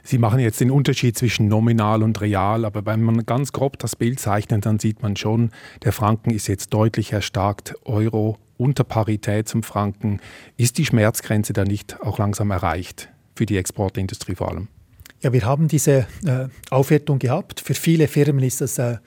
Sie 0.04 0.18
machen 0.18 0.40
jetzt 0.40 0.62
den 0.62 0.72
Unterschied 0.72 1.18
zwischen 1.18 1.50
nominal 1.50 2.02
und 2.02 2.22
real, 2.22 2.64
aber 2.64 2.86
wenn 2.86 3.04
man 3.04 3.26
ganz 3.26 3.52
grob 3.52 3.78
das 3.78 3.96
Bild 3.98 4.22
zeichnet, 4.22 4.66
dann 4.66 4.80
sieht 4.80 5.02
man 5.02 5.18
schon, 5.18 5.52
der 5.84 5.92
Franken 5.92 6.30
ist 6.32 6.48
jetzt 6.48 6.74
deutlich 6.74 7.12
erstarkt, 7.12 7.76
Euro 7.84 8.38
unter 8.56 8.86
Parität 8.86 9.50
zum 9.50 9.64
Franken. 9.64 10.22
Ist 10.56 10.78
die 10.78 10.86
Schmerzgrenze 10.86 11.52
da 11.54 11.66
nicht 11.66 12.00
auch 12.02 12.20
langsam 12.20 12.52
erreicht 12.52 13.10
für 13.36 13.46
die 13.46 13.58
Exportindustrie 13.58 14.36
vor 14.36 14.50
allem? 14.50 14.70
Ja, 15.22 15.34
wir 15.34 15.46
haben 15.46 15.68
diese 15.68 16.08
äh, 16.26 16.48
Aufwertung 16.70 17.20
gehabt. 17.20 17.60
Für 17.60 17.74
viele 17.74 18.08
Firmen 18.08 18.44
ist 18.44 18.62
das 18.62 18.78
äh, 18.78 18.98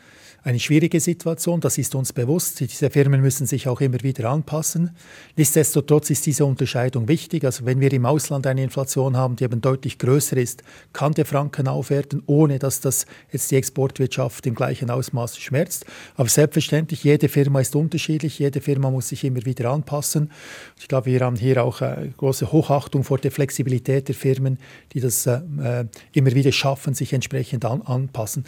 eine 0.43 0.59
schwierige 0.59 1.01
Situation, 1.01 1.61
das 1.61 1.77
ist 1.79 1.95
uns 1.95 2.13
bewusst. 2.13 2.61
Diese 2.61 2.91
Firmen 2.91 3.21
müssen 3.21 3.47
sich 3.47 3.69
auch 3.69 3.81
immer 3.81 4.03
wieder 4.03 4.31
anpassen. 4.31 4.91
Nichtsdestotrotz 5.37 6.11
ist 6.11 6.25
diese 6.27 6.45
Unterscheidung 6.45 7.09
wichtig. 7.09 7.45
Also 7.45 7.67
wenn 7.67 7.81
wir 7.81 7.93
im 7.93 8.07
Ausland 8.07 8.47
eine 8.47 8.63
Inflation 8.63 9.17
haben, 9.17 9.37
die 9.37 9.45
eben 9.45 9.61
deutlich 9.61 9.99
größer 9.99 10.37
ist, 10.37 10.63
kann 10.93 11.13
der 11.13 11.27
Franken 11.27 11.69
aufwerten, 11.69 12.23
ohne 12.27 12.59
dass 12.59 12.81
das 12.81 13.07
jetzt 13.33 13.51
die 13.51 13.57
Exportwirtschaft 13.57 14.47
im 14.47 14.55
gleichen 14.55 14.91
Ausmaß 14.91 15.39
schmerzt. 15.39 15.85
Aber 16.17 16.29
selbstverständlich, 16.29 17.05
jede 17.05 17.29
Firma 17.29 17.61
ist 17.61 17.77
unterschiedlich, 17.77 18.39
jede 18.39 18.61
Firma 18.61 18.91
muss 18.91 19.09
sich 19.09 19.25
immer 19.25 19.45
wieder 19.45 19.71
anpassen. 19.71 20.31
Ich 20.79 20.89
glaube, 20.89 21.07
wir 21.07 21.21
haben 21.21 21.37
hier 21.37 21.63
auch 21.63 21.81
eine 21.83 22.07
äh, 22.07 22.09
große 22.17 22.51
Hochachtung 22.51 23.05
vor 23.05 23.19
der 23.19 23.31
Flexibilität 23.31 24.09
der 24.09 24.15
Firmen, 24.15 24.59
die 24.93 25.01
das 25.01 25.27
äh, 25.27 25.41
äh, 25.63 25.85
immer 26.13 26.35
wieder 26.35 26.53
schaffen, 26.53 26.95
sich 26.95 27.13
entsprechend 27.13 27.65
an, 27.65 27.83
anpassen. 27.83 28.45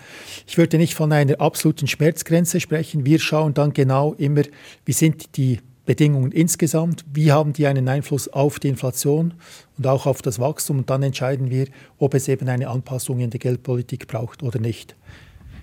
Ich 0.46 0.58
würde 0.58 0.78
nicht 0.78 0.94
von 0.94 1.12
einer 1.12 1.40
absoluten 1.40 1.81
absoluten 1.82 1.86
Schmerzgrenze 1.86 2.60
sprechen. 2.60 3.04
Wir 3.04 3.18
schauen 3.18 3.54
dann 3.54 3.72
genau 3.72 4.14
immer, 4.14 4.42
wie 4.84 4.92
sind 4.92 5.36
die 5.36 5.58
Bedingungen 5.84 6.30
insgesamt, 6.30 7.04
wie 7.12 7.32
haben 7.32 7.52
die 7.52 7.66
einen 7.66 7.88
Einfluss 7.88 8.28
auf 8.28 8.60
die 8.60 8.68
Inflation 8.68 9.34
und 9.78 9.86
auch 9.86 10.06
auf 10.06 10.22
das 10.22 10.38
Wachstum 10.38 10.78
und 10.78 10.90
dann 10.90 11.02
entscheiden 11.02 11.50
wir, 11.50 11.66
ob 11.98 12.14
es 12.14 12.28
eben 12.28 12.48
eine 12.48 12.68
Anpassung 12.68 13.18
in 13.18 13.30
der 13.30 13.40
Geldpolitik 13.40 14.06
braucht 14.06 14.44
oder 14.44 14.60
nicht. 14.60 14.94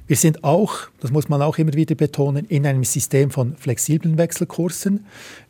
Wir 0.08 0.18
sind 0.18 0.44
auch, 0.44 0.90
das 1.00 1.12
muss 1.12 1.30
man 1.30 1.42
auch 1.42 1.58
immer 1.58 1.74
wieder 1.74 1.96
betonen, 1.96 2.46
in 2.46 2.66
einem 2.66 2.84
System 2.84 3.32
von 3.32 3.56
flexiblen 3.56 4.18
Wechselkursen. 4.18 5.06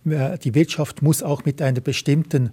Äh, 0.06 0.38
die 0.38 0.54
Wirtschaft 0.54 1.02
muss 1.02 1.24
auch 1.24 1.46
mit 1.46 1.62
einer 1.62 1.82
bestimmten 1.82 2.52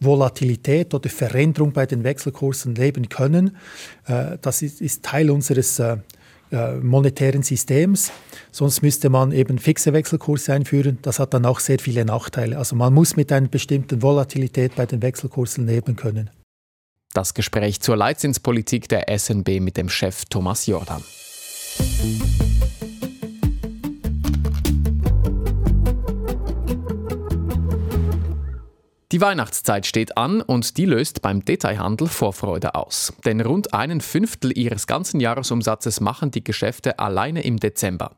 Volatilität 0.00 0.92
oder 0.94 1.08
Veränderung 1.08 1.72
bei 1.72 1.86
den 1.86 2.04
Wechselkursen 2.04 2.74
leben 2.74 3.08
können. 3.08 3.56
Äh, 4.06 4.36
das 4.42 4.62
ist 4.62 5.04
Teil 5.04 5.30
unseres 5.30 5.78
äh, 5.78 5.98
äh, 6.50 6.76
monetären 6.76 7.42
Systems. 7.42 8.10
Sonst 8.50 8.82
müsste 8.82 9.10
man 9.10 9.32
eben 9.32 9.58
fixe 9.58 9.92
Wechselkurse 9.92 10.52
einführen. 10.52 10.98
Das 11.02 11.18
hat 11.18 11.34
dann 11.34 11.46
auch 11.46 11.60
sehr 11.60 11.78
viele 11.78 12.04
Nachteile. 12.04 12.58
Also 12.58 12.76
man 12.76 12.92
muss 12.94 13.16
mit 13.16 13.30
einer 13.32 13.48
bestimmten 13.48 14.02
Volatilität 14.02 14.74
bei 14.76 14.86
den 14.86 15.02
Wechselkursen 15.02 15.66
leben 15.66 15.96
können. 15.96 16.30
Das 17.14 17.34
Gespräch 17.34 17.80
zur 17.80 17.96
Leitzinspolitik 17.96 18.88
der 18.88 19.06
SNB 19.18 19.60
mit 19.60 19.76
dem 19.76 19.88
Chef 19.88 20.24
Thomas 20.26 20.66
Jordan. 20.66 21.02
Die 29.10 29.22
Weihnachtszeit 29.22 29.86
steht 29.86 30.18
an 30.18 30.42
und 30.42 30.76
die 30.76 30.84
löst 30.84 31.22
beim 31.22 31.42
Detailhandel 31.42 32.08
Vorfreude 32.08 32.74
aus. 32.74 33.14
Denn 33.24 33.40
rund 33.40 33.72
einen 33.72 34.02
Fünftel 34.02 34.52
ihres 34.54 34.86
ganzen 34.86 35.18
Jahresumsatzes 35.18 36.02
machen 36.02 36.30
die 36.30 36.44
Geschäfte 36.44 36.98
alleine 36.98 37.42
im 37.42 37.56
Dezember. 37.58 38.10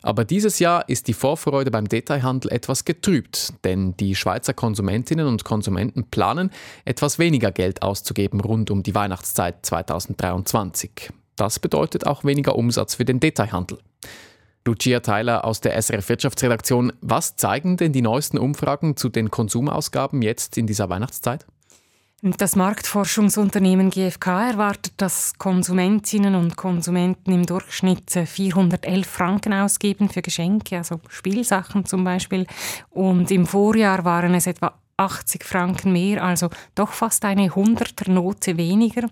Aber 0.00 0.24
dieses 0.24 0.60
Jahr 0.60 0.88
ist 0.88 1.08
die 1.08 1.12
Vorfreude 1.12 1.72
beim 1.72 1.88
Detailhandel 1.88 2.52
etwas 2.52 2.84
getrübt, 2.84 3.52
denn 3.64 3.96
die 3.96 4.14
Schweizer 4.14 4.54
Konsumentinnen 4.54 5.26
und 5.26 5.42
Konsumenten 5.42 6.04
planen, 6.04 6.50
etwas 6.84 7.18
weniger 7.18 7.50
Geld 7.50 7.82
auszugeben 7.82 8.38
rund 8.38 8.70
um 8.70 8.84
die 8.84 8.94
Weihnachtszeit 8.94 9.66
2023. 9.66 11.10
Das 11.34 11.58
bedeutet 11.58 12.06
auch 12.06 12.22
weniger 12.22 12.54
Umsatz 12.54 12.94
für 12.94 13.04
den 13.04 13.18
Detailhandel. 13.18 13.78
Lucia 14.64 15.00
Theiler 15.00 15.44
aus 15.44 15.60
der 15.60 15.80
SRF 15.80 16.08
Wirtschaftsredaktion. 16.08 16.92
Was 17.00 17.36
zeigen 17.36 17.76
denn 17.76 17.92
die 17.92 18.02
neuesten 18.02 18.38
Umfragen 18.38 18.96
zu 18.96 19.08
den 19.08 19.30
Konsumausgaben 19.30 20.22
jetzt 20.22 20.58
in 20.58 20.66
dieser 20.66 20.88
Weihnachtszeit? 20.90 21.46
Das 22.20 22.56
Marktforschungsunternehmen 22.56 23.90
GfK 23.90 24.50
erwartet, 24.50 24.92
dass 24.96 25.38
Konsumentinnen 25.38 26.34
und 26.34 26.56
Konsumenten 26.56 27.30
im 27.30 27.46
Durchschnitt 27.46 28.10
411 28.10 29.06
Franken 29.06 29.52
ausgeben 29.52 30.08
für 30.08 30.20
Geschenke, 30.20 30.78
also 30.78 31.00
Spielsachen 31.08 31.84
zum 31.84 32.02
Beispiel. 32.02 32.46
Und 32.90 33.30
im 33.30 33.46
Vorjahr 33.46 34.04
waren 34.04 34.34
es 34.34 34.48
etwa 34.48 34.74
80 34.98 35.44
Franken 35.44 35.92
mehr, 35.92 36.22
also 36.22 36.50
doch 36.74 36.92
fast 36.92 37.24
eine 37.24 37.54
Hunderternote 37.54 38.56
weniger. 38.56 39.08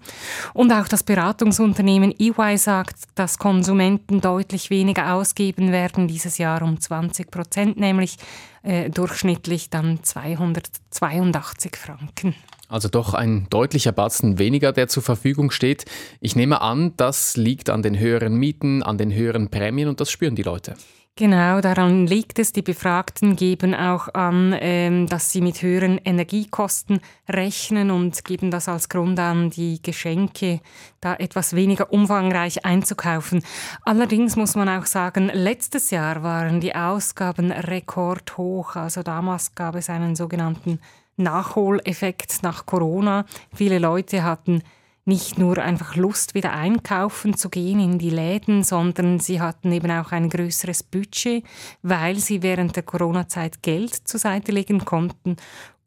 Und 0.53 0.73
auch 0.73 0.89
das 0.89 1.03
Beratungsunternehmen 1.03 2.13
EY 2.19 2.59
sagt, 2.59 2.97
dass 3.15 3.39
Konsumenten 3.39 4.21
deutlich 4.21 4.71
weniger 4.71 5.15
ausgeben 5.15 5.73
werden 5.73 6.09
dieses 6.09 6.39
Jahr 6.39 6.63
um 6.63 6.81
20 6.81 7.31
Prozent, 7.31 7.79
nämlich 7.79 8.17
äh, 8.63 8.91
durchschnittlich 8.91 9.71
dann 9.71 10.03
282 10.03 11.77
Franken. 11.77 12.35
Also 12.69 12.89
doch 12.89 13.15
ein 13.15 13.47
deutlicher 13.49 13.93
Batzen 13.93 14.39
weniger, 14.39 14.73
der 14.73 14.89
zur 14.89 15.03
Verfügung 15.05 15.53
steht. 15.53 15.85
Ich 16.21 16.35
nehme 16.35 16.61
an, 16.61 16.95
das 16.97 17.37
liegt 17.37 17.71
an 17.71 17.83
den 17.83 17.97
höheren 17.99 18.35
Mieten, 18.35 18.83
an 18.83 18.99
den 18.99 19.13
höheren 19.15 19.51
Prämien 19.51 19.89
und 19.89 20.01
das 20.01 20.11
spüren 20.11 20.35
die 20.35 20.43
Leute. 20.43 20.75
Genau, 21.19 21.63
daran 21.63 22.07
liegt 22.07 22.39
es. 22.39 22.53
Die 22.53 22.61
Befragten 22.61 23.37
geben 23.37 23.75
auch 23.75 24.13
an, 24.13 24.55
ähm, 24.61 25.07
dass 25.07 25.33
sie 25.33 25.41
mit 25.41 25.63
höheren 25.63 25.97
Energiekosten 26.05 27.01
rechnen 27.27 27.91
und 27.91 28.23
geben 28.27 28.51
das 28.51 28.69
als 28.69 28.91
Grund 28.91 29.19
an, 29.19 29.49
die 29.49 29.81
Geschenke 29.81 30.61
da 31.01 31.15
etwas 31.15 31.57
weniger 31.57 31.91
umfangreich 31.91 32.67
einzukaufen. 32.67 33.43
Allerdings 33.87 34.37
muss 34.37 34.57
man 34.57 34.69
auch 34.69 34.85
sagen, 34.85 35.31
letztes 35.33 35.91
Jahr 35.91 36.23
waren 36.23 36.61
die 36.61 36.75
Ausgaben 36.75 37.51
rekordhoch. 37.51 38.77
Also 38.77 39.03
damals 39.03 39.55
gab 39.55 39.75
es 39.77 39.89
einen 39.89 40.17
sogenannten 40.17 40.81
Nachholeffekt 41.17 42.43
nach 42.43 42.67
Corona. 42.67 43.25
Viele 43.55 43.79
Leute 43.79 44.23
hatten 44.23 44.63
nicht 45.07 45.39
nur 45.39 45.59
einfach 45.59 45.95
Lust, 45.95 46.35
wieder 46.35 46.53
einkaufen 46.53 47.37
zu 47.37 47.49
gehen 47.49 47.79
in 47.79 47.99
die 47.99 48.11
Läden, 48.11 48.65
sondern 48.65 49.21
sie 49.21 49.41
hatten 49.41 49.71
eben 49.71 49.91
auch 49.93 50.11
ein 50.11 50.29
größeres 50.29 50.83
Budget, 50.83 51.45
weil 51.83 52.17
sie 52.17 52.43
während 52.43 52.75
der 52.75 52.83
Corona-Zeit 52.83 53.63
Geld 53.63 53.95
zur 53.95 54.19
Seite 54.19 54.51
legen 54.51 54.85
konnten. 54.85 55.37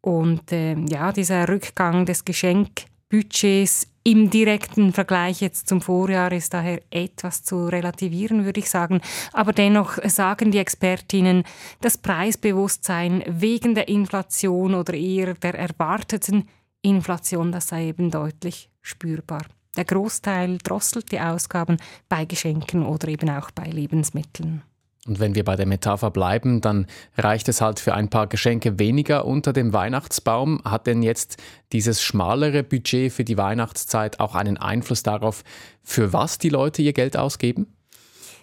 Und 0.02 0.54
äh, 0.54 0.76
ja, 0.88 1.12
dieser 1.12 1.50
Rückgang 1.50 2.06
des 2.06 2.24
Geschenkbudgets 2.24 3.88
im 4.06 4.30
direkten 4.30 4.94
Vergleich 4.94 5.42
jetzt 5.42 5.68
zum 5.68 5.82
Vorjahr 5.82 6.32
ist 6.32 6.54
daher 6.54 6.82
etwas 6.90 7.44
zu 7.44 7.68
relativieren, 7.68 8.46
würde 8.46 8.62
ich 8.62 8.70
sagen. 8.70 9.02
Aber 9.34 9.52
dennoch 9.52 9.98
sagen 10.06 10.52
die 10.52 10.60
Expertinnen, 10.60 11.44
das 11.82 11.98
Preisbewusstsein 11.98 13.24
wegen 13.28 13.76
der 13.76 13.90
Inflation 13.90 14.74
oder 14.74 14.94
eher 14.94 15.34
der 15.34 15.56
erwarteten 15.56 16.48
Inflation, 16.82 17.52
das 17.52 17.68
sei 17.68 17.88
eben 17.88 18.10
deutlich 18.10 18.69
spürbar. 18.82 19.46
Der 19.78 19.86
Großteil 19.86 20.58
drosselt 20.58 21.12
die 21.12 21.20
Ausgaben 21.20 21.78
bei 22.10 22.26
Geschenken 22.26 22.86
oder 22.86 23.08
eben 23.08 23.30
auch 23.30 23.52
bei 23.52 23.66
Lebensmitteln. 23.66 24.64
Und 25.08 25.20
wenn 25.20 25.34
wir 25.34 25.46
bei 25.46 25.56
der 25.56 25.66
Metapher 25.66 26.12
bleiben, 26.12 26.62
dann 26.62 26.86
reicht 27.18 27.48
es 27.48 27.62
halt 27.62 27.80
für 27.80 27.94
ein 27.94 28.10
paar 28.10 28.28
Geschenke 28.28 28.78
weniger 28.80 29.26
unter 29.26 29.54
dem 29.54 29.72
Weihnachtsbaum. 29.72 30.62
Hat 30.66 30.88
denn 30.88 31.02
jetzt 31.02 31.38
dieses 31.72 32.04
schmalere 32.04 32.64
Budget 32.64 33.12
für 33.12 33.24
die 33.24 33.38
Weihnachtszeit 33.38 34.20
auch 34.20 34.36
einen 34.36 34.58
Einfluss 34.58 35.02
darauf, 35.02 35.44
für 35.84 36.12
was 36.12 36.38
die 36.38 36.50
Leute 36.50 36.82
ihr 36.82 36.94
Geld 36.94 37.16
ausgeben? 37.16 37.68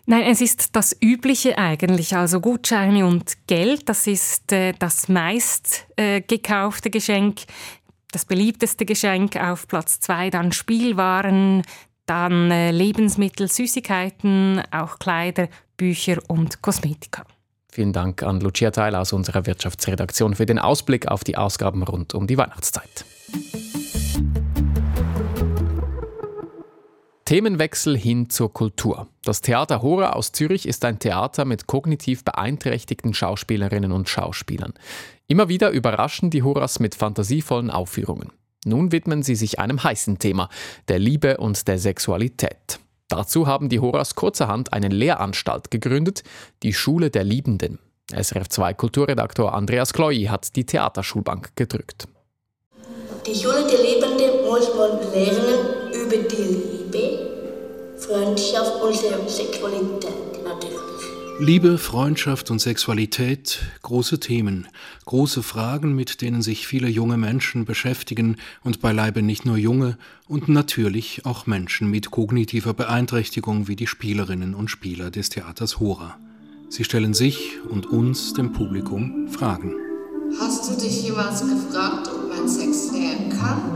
Nein, 0.07 0.23
es 0.23 0.41
ist 0.41 0.75
das 0.77 0.97
Übliche 1.01 1.59
eigentlich. 1.59 2.17
Also 2.17 2.41
Gutscheine 2.41 3.07
und 3.07 3.47
Geld, 3.47 3.89
das 3.89 4.07
ist 4.07 4.53
äh, 4.53 4.73
das 4.79 5.09
meist 5.09 5.87
äh, 5.97 6.21
gekaufte 6.21 6.91
Geschenk. 6.91 7.41
Das 8.17 8.25
beliebteste 8.25 8.87
Geschenk 8.87 9.37
auf 9.37 9.69
Platz 9.69 10.01
zwei, 10.01 10.31
dann 10.31 10.51
Spielwaren, 10.51 11.61
dann 12.07 12.51
äh, 12.51 12.71
Lebensmittel, 12.71 13.47
Süßigkeiten, 13.47 14.63
auch 14.71 14.99
Kleider, 14.99 15.49
Bücher 15.77 16.17
und 16.27 16.63
Kosmetika. 16.63 17.27
Vielen 17.71 17.93
Dank 17.93 18.23
an 18.23 18.41
Lucia 18.41 18.71
Teil 18.71 18.95
aus 18.95 19.13
unserer 19.13 19.45
Wirtschaftsredaktion 19.45 20.35
für 20.35 20.47
den 20.47 20.59
Ausblick 20.59 21.09
auf 21.09 21.25
die 21.25 21.37
Ausgaben 21.37 21.83
rund 21.83 22.15
um 22.15 22.27
die 22.27 22.39
Weihnachtszeit. 22.39 23.05
Themenwechsel 27.27 27.99
hin 27.99 28.31
zur 28.31 28.53
Kultur. 28.53 29.09
Das 29.25 29.41
Theater 29.41 29.83
Hora 29.83 30.11
aus 30.11 30.31
Zürich 30.31 30.65
ist 30.65 30.85
ein 30.85 31.01
Theater 31.01 31.45
mit 31.45 31.67
kognitiv 31.67 32.23
beeinträchtigten 32.23 33.15
Schauspielerinnen 33.15 33.91
und 33.91 34.09
Schauspielern. 34.09 34.75
Immer 35.27 35.49
wieder 35.49 35.71
überraschen 35.71 36.31
die 36.31 36.45
Horas 36.45 36.79
mit 36.79 36.95
fantasievollen 36.95 37.73
Aufführungen. 37.73 38.31
Nun 38.65 38.93
widmen 38.93 39.25
sie 39.25 39.35
sich 39.35 39.59
einem 39.59 39.83
heißen 39.83 40.21
Thema, 40.21 40.49
der 40.87 41.01
Liebe 41.01 41.39
und 41.39 41.67
der 41.67 41.81
Sexualität. 41.81 42.79
Dazu 43.09 43.49
haben 43.49 43.69
die 43.71 43.81
Horas 43.81 44.15
kurzerhand 44.15 44.73
eine 44.73 44.89
Lehranstalt 44.89 45.73
gegründet, 45.73 46.23
die 46.63 46.75
Schule 46.75 47.11
der 47.11 47.25
Liebenden. 47.25 47.81
SRF2 48.13 48.75
Kulturredaktor 48.75 49.53
Andreas 49.53 49.93
Kloy 49.93 50.27
hat 50.27 50.55
die 50.55 50.65
Theaterschulbank 50.65 51.57
gedrückt. 51.57 52.07
Die 53.27 53.35
Schule 53.35 53.67
der 53.67 53.83
Liebenden 53.83 54.45
muss 54.47 54.69
man 54.77 55.13
lernen 55.13 55.93
über 55.93 56.17
die 56.19 56.43
Liebe, 56.43 56.76
Freundschaft 58.07 58.83
und 58.83 59.29
Sexualität 59.29 60.45
natürlich. 60.45 60.77
Liebe, 61.41 61.77
Freundschaft 61.77 62.53
und 62.53 62.61
Sexualität, 62.61 63.59
große 63.83 64.21
Themen, 64.21 64.69
große 65.07 65.43
Fragen, 65.43 65.95
mit 65.95 66.23
denen 66.23 66.41
sich 66.41 66.69
viele 66.69 66.89
junge 66.89 67.17
Menschen 67.17 67.65
beschäftigen 67.65 68.37
und 68.63 68.81
beileibe 68.81 69.23
nicht 69.23 69.45
nur 69.45 69.57
junge 69.57 69.99
und 70.29 70.49
natürlich 70.49 71.27
auch 71.27 71.47
Menschen 71.47 71.91
mit 71.91 72.13
kognitiver 72.13 72.75
Beeinträchtigung 72.75 73.67
wie 73.67 73.77
die 73.77 73.89
Spielerinnen 73.89 74.55
und 74.55 74.71
Spieler 74.71 75.11
des 75.11 75.29
Theaters 75.29 75.81
Hora. 75.81 76.17
Sie 76.69 76.85
stellen 76.85 77.13
sich 77.13 77.59
und 77.69 77.87
uns, 77.87 78.35
dem 78.35 78.53
Publikum, 78.53 79.29
Fragen. 79.29 79.75
Hast 80.39 80.71
du 80.71 80.81
dich 80.81 81.03
jemals 81.03 81.41
gefragt, 81.41 82.09
ob 82.09 82.29
man 82.29 82.49
Sex 82.49 82.93
lernen 82.93 83.31
kann? 83.31 83.73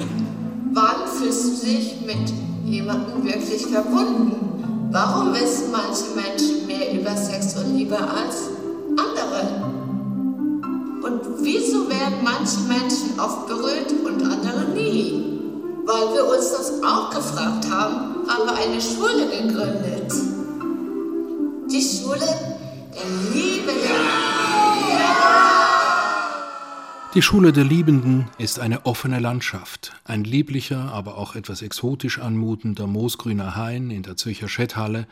Wann 0.73 1.09
fühlst 1.09 1.63
du 1.63 1.67
dich 1.67 2.01
mit 2.07 2.33
jemandem 2.65 3.25
wirklich 3.25 3.67
verbunden? 3.67 4.89
Warum 4.93 5.33
wissen 5.33 5.71
manche 5.71 6.07
Menschen 6.15 6.67
mehr 6.67 7.01
über 7.01 7.17
Sex 7.17 7.57
und 7.57 7.77
Liebe 7.77 7.97
als 7.97 8.49
andere? 8.97 9.71
Und 11.03 11.21
wieso 11.43 11.89
werden 11.89 12.23
manche 12.23 12.61
Menschen 12.69 13.19
oft 13.19 13.47
berührt 13.47 13.93
und 14.05 14.23
andere 14.23 14.71
nie? 14.75 15.41
Weil 15.87 16.15
wir 16.15 16.27
uns 16.29 16.51
das 16.51 16.83
auch 16.83 17.11
gefragt 17.11 17.71
haben, 17.71 18.29
haben 18.29 18.47
wir 18.47 18.55
eine 18.55 18.81
Schule 18.81 19.27
gegründet. 19.27 20.13
Die 21.71 21.83
Schule 21.83 22.19
der 22.95 23.33
Liebe. 23.33 23.73
Die 27.13 27.23
Schule 27.23 27.53
der 27.53 27.65
Liebenden 27.65 28.29
ist 28.39 28.61
eine 28.61 28.87
offene 28.87 29.19
Landschaft, 29.19 29.95
ein 30.05 30.23
lieblicher, 30.23 30.93
aber 30.93 31.19
auch 31.19 31.35
etwas 31.35 31.61
exotisch 31.61 32.21
anmutender 32.21 32.87
moosgrüner 32.87 33.57
Hain 33.57 33.91
in 33.91 34.05
der 34.05 34.17
Zürcher 34.17 34.49
Schetthalle. 34.49 35.09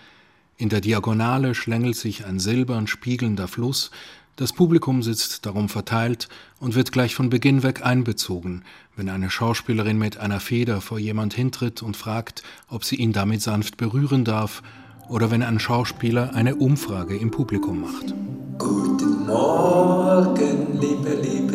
In 0.57 0.69
der 0.69 0.81
Diagonale 0.81 1.57
schlängelt 1.57 1.97
sich 1.97 2.25
ein 2.25 2.39
silbern 2.39 2.87
spiegelnder 2.87 3.49
Fluss. 3.49 3.91
Das 4.37 4.53
Publikum 4.53 5.03
sitzt 5.03 5.45
darum 5.45 5.69
verteilt 5.69 6.29
und 6.61 6.77
wird 6.77 6.93
gleich 6.93 7.17
von 7.17 7.31
Beginn 7.31 7.65
weg 7.65 7.85
einbezogen, 7.85 8.63
wenn 8.95 9.09
eine 9.09 9.29
Schauspielerin 9.29 9.99
mit 9.99 10.19
einer 10.19 10.39
Feder 10.39 10.81
vor 10.81 11.01
jemand 11.01 11.35
hintritt 11.35 11.83
und 11.83 11.97
fragt, 11.97 12.45
ob 12.69 12.85
sie 12.85 12.95
ihn 12.95 13.13
damit 13.13 13.43
sanft 13.43 13.77
berühren 13.77 14.25
darf, 14.25 14.63
oder 15.09 15.33
wenn 15.33 15.43
ein 15.43 15.59
Schauspieler 15.59 16.33
eine 16.33 16.55
Umfrage 16.55 17.17
im 17.17 17.33
Publikum 17.33 17.81
macht. 17.81 18.15
Guten 18.57 19.27
Morgen, 19.27 20.79
liebe 20.79 21.15
Liebenden. 21.15 21.48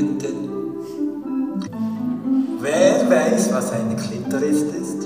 Wer 2.63 3.09
weiß, 3.09 3.51
was 3.51 3.73
eine 3.73 3.93
Klitoris 3.97 4.61
ist? 4.61 5.05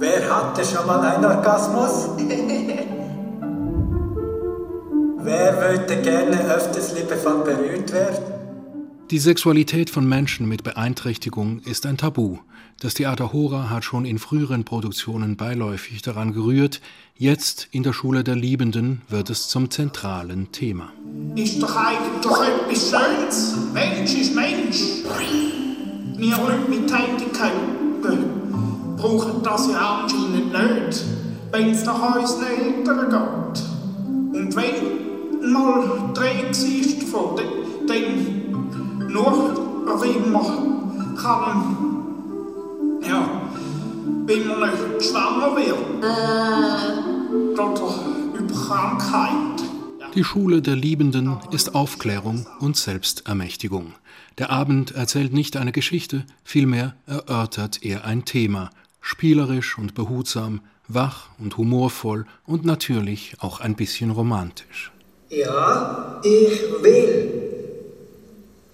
Wer 0.00 0.28
hatte 0.28 0.64
schon 0.64 0.84
mal 0.88 1.00
einen 1.00 1.24
Orgasmus? 1.24 2.08
Wer 5.18 5.56
würde 5.56 6.02
gerne 6.02 6.52
öfters 6.52 6.94
liebevoll 6.98 7.44
berührt 7.44 7.92
werden? 7.92 8.24
Die 9.12 9.20
Sexualität 9.20 9.88
von 9.88 10.04
Menschen 10.08 10.48
mit 10.48 10.64
Beeinträchtigung 10.64 11.60
ist 11.60 11.86
ein 11.86 11.96
Tabu. 11.96 12.38
Das 12.80 12.94
Theater 12.94 13.32
Hora 13.32 13.70
hat 13.70 13.84
schon 13.84 14.04
in 14.04 14.18
früheren 14.18 14.64
Produktionen 14.64 15.36
beiläufig 15.36 16.02
daran 16.02 16.32
gerührt. 16.32 16.80
Jetzt 17.14 17.68
in 17.70 17.84
der 17.84 17.92
Schule 17.92 18.24
der 18.24 18.34
Liebenden 18.34 19.02
wird 19.08 19.30
es 19.30 19.46
zum 19.46 19.70
zentralen 19.70 20.50
Thema. 20.50 20.90
Ist 21.36 21.62
doch 21.62 21.76
eigentlich 21.76 22.32
etwas 22.42 22.90
Schönes. 22.90 23.54
Mensch 23.72 24.14
ist 24.14 24.34
Mensch. 24.34 24.82
Wir 26.22 26.36
Leute 26.36 26.70
mit 26.70 26.88
Handicap 26.88 27.50
brauchen 28.96 29.42
das 29.42 29.68
ja 29.68 30.02
anscheinend 30.02 30.52
nicht, 30.52 31.04
wenn 31.50 31.70
es 31.70 31.84
nach 31.84 32.16
unseren 32.16 32.46
Eltern 32.46 33.10
geht. 33.10 33.64
Und 34.32 34.54
wenn 34.54 35.52
mal 35.52 36.12
Dreh 36.14 36.44
war 36.44 37.34
davon, 37.34 37.40
dann 37.88 39.12
nur, 39.12 39.32
wenn 40.00 40.30
man 40.30 41.16
kann, 41.16 41.76
ja, 43.04 43.28
wenn 44.24 44.46
man 44.46 44.60
nicht 44.60 45.04
schwanger 45.04 45.56
wird. 45.56 45.76
Oder 47.58 47.94
über 48.38 48.54
Krankheit. 48.54 49.62
Die 50.14 50.22
Schule 50.22 50.62
der 50.62 50.76
Liebenden 50.76 51.38
ist 51.50 51.74
Aufklärung 51.74 52.46
und 52.60 52.76
Selbstermächtigung. 52.76 53.94
Der 54.38 54.50
Abend 54.50 54.92
erzählt 54.92 55.32
nicht 55.32 55.56
eine 55.56 55.72
Geschichte, 55.72 56.24
vielmehr 56.44 56.96
erörtert 57.06 57.82
er 57.82 58.04
ein 58.04 58.24
Thema, 58.24 58.70
spielerisch 59.00 59.78
und 59.78 59.94
behutsam, 59.94 60.60
wach 60.88 61.28
und 61.38 61.56
humorvoll 61.56 62.26
und 62.46 62.64
natürlich 62.64 63.34
auch 63.40 63.60
ein 63.60 63.76
bisschen 63.76 64.10
romantisch. 64.10 64.92
Ja, 65.28 66.20
ich 66.24 66.60
will 66.82 67.32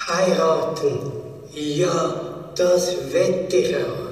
heiraten. 0.07 0.99
Ja, 1.55 2.53
das 2.57 3.13
wette 3.13 3.57
ich 3.57 3.77
auch. 3.77 4.09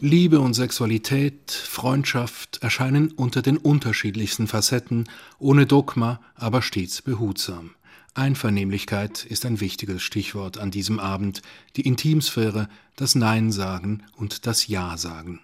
Liebe 0.00 0.40
und 0.40 0.54
Sexualität, 0.54 1.50
Freundschaft 1.50 2.58
erscheinen 2.62 3.12
unter 3.12 3.40
den 3.40 3.56
unterschiedlichsten 3.56 4.46
Facetten, 4.46 5.08
ohne 5.38 5.64
Dogma, 5.64 6.20
aber 6.34 6.60
stets 6.60 7.00
behutsam. 7.00 7.70
Einvernehmlichkeit 8.16 9.24
ist 9.24 9.44
ein 9.44 9.60
wichtiges 9.60 10.02
Stichwort 10.02 10.58
an 10.58 10.70
diesem 10.70 10.98
Abend, 10.98 11.42
die 11.76 11.82
Intimsphäre, 11.82 12.68
das 12.96 13.14
Nein 13.14 13.52
sagen 13.52 14.02
und 14.16 14.46
das 14.46 14.66
Ja 14.66 14.96
sagen. 14.96 15.40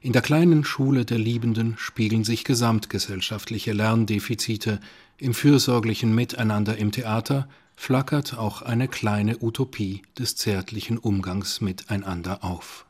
In 0.00 0.12
der 0.12 0.22
kleinen 0.22 0.64
Schule 0.64 1.04
der 1.04 1.18
Liebenden 1.18 1.74
spiegeln 1.78 2.24
sich 2.24 2.44
gesamtgesellschaftliche 2.44 3.72
Lerndefizite, 3.72 4.80
im 5.18 5.34
fürsorglichen 5.34 6.14
Miteinander 6.14 6.76
im 6.76 6.92
Theater 6.92 7.48
flackert 7.76 8.36
auch 8.36 8.62
eine 8.62 8.88
kleine 8.88 9.42
Utopie 9.42 10.02
des 10.18 10.34
zärtlichen 10.36 10.98
Umgangs 10.98 11.60
miteinander 11.60 12.42
auf. 12.42 12.85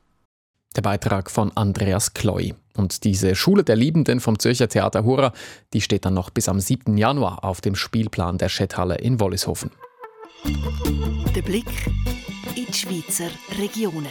Der 0.76 0.82
Beitrag 0.82 1.30
von 1.30 1.56
Andreas 1.56 2.12
Kloy. 2.12 2.54
Und 2.76 3.04
diese 3.04 3.34
Schule 3.34 3.64
der 3.64 3.76
Liebenden 3.76 4.20
vom 4.20 4.38
Zürcher 4.38 4.68
Theater 4.68 5.04
Hura, 5.04 5.32
die 5.72 5.80
steht 5.80 6.04
dann 6.04 6.12
noch 6.12 6.28
bis 6.28 6.50
am 6.50 6.60
7. 6.60 6.98
Januar 6.98 7.44
auf 7.44 7.62
dem 7.62 7.74
Spielplan 7.74 8.36
der 8.36 8.50
Schetthalle 8.50 8.96
in 8.96 9.18
Wollishofen. 9.18 9.70
Der 11.34 11.40
Blick 11.40 11.64
in 12.54 12.66
die 12.66 12.74
Schweizer 12.74 13.30
Regionen. 13.58 14.06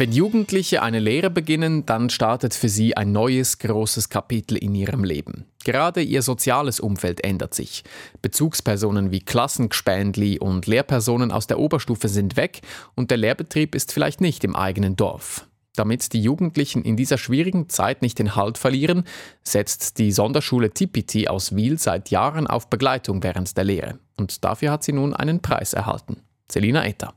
Wenn 0.00 0.12
Jugendliche 0.12 0.80
eine 0.80 1.00
Lehre 1.00 1.28
beginnen, 1.28 1.84
dann 1.84 2.08
startet 2.08 2.54
für 2.54 2.68
sie 2.68 2.96
ein 2.96 3.10
neues, 3.10 3.58
großes 3.58 4.08
Kapitel 4.08 4.56
in 4.56 4.72
ihrem 4.76 5.02
Leben. 5.02 5.46
Gerade 5.64 6.02
ihr 6.02 6.22
soziales 6.22 6.78
Umfeld 6.78 7.24
ändert 7.24 7.52
sich. 7.52 7.82
Bezugspersonen 8.22 9.10
wie 9.10 9.18
Klassengespendli 9.18 10.38
und 10.38 10.68
Lehrpersonen 10.68 11.32
aus 11.32 11.48
der 11.48 11.58
Oberstufe 11.58 12.08
sind 12.08 12.36
weg 12.36 12.60
und 12.94 13.10
der 13.10 13.18
Lehrbetrieb 13.18 13.74
ist 13.74 13.92
vielleicht 13.92 14.20
nicht 14.20 14.44
im 14.44 14.54
eigenen 14.54 14.94
Dorf. 14.94 15.48
Damit 15.74 16.12
die 16.12 16.22
Jugendlichen 16.22 16.82
in 16.82 16.96
dieser 16.96 17.18
schwierigen 17.18 17.68
Zeit 17.68 18.00
nicht 18.00 18.20
den 18.20 18.36
Halt 18.36 18.56
verlieren, 18.56 19.02
setzt 19.42 19.98
die 19.98 20.12
Sonderschule 20.12 20.70
Tipiti 20.70 21.26
aus 21.26 21.56
Wiel 21.56 21.76
seit 21.76 22.10
Jahren 22.10 22.46
auf 22.46 22.70
Begleitung 22.70 23.24
während 23.24 23.56
der 23.56 23.64
Lehre. 23.64 23.98
Und 24.16 24.44
dafür 24.44 24.70
hat 24.70 24.84
sie 24.84 24.92
nun 24.92 25.12
einen 25.12 25.42
Preis 25.42 25.72
erhalten. 25.72 26.22
Selina 26.48 26.86
Eta. 26.86 27.14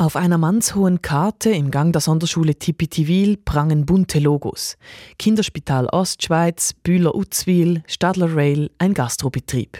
Auf 0.00 0.16
einer 0.16 0.38
mannshohen 0.38 1.02
Karte 1.02 1.50
im 1.50 1.70
Gang 1.70 1.92
der 1.92 2.00
Sonderschule 2.00 2.54
Tipiti 2.54 3.06
Wiel 3.06 3.36
prangen 3.36 3.84
bunte 3.84 4.18
Logos. 4.18 4.78
Kinderspital 5.18 5.88
Ostschweiz, 5.88 6.72
Bühler 6.72 7.14
Utzwil, 7.14 7.82
Stadler 7.86 8.34
Rail, 8.34 8.70
ein 8.78 8.94
Gastrobetrieb. 8.94 9.76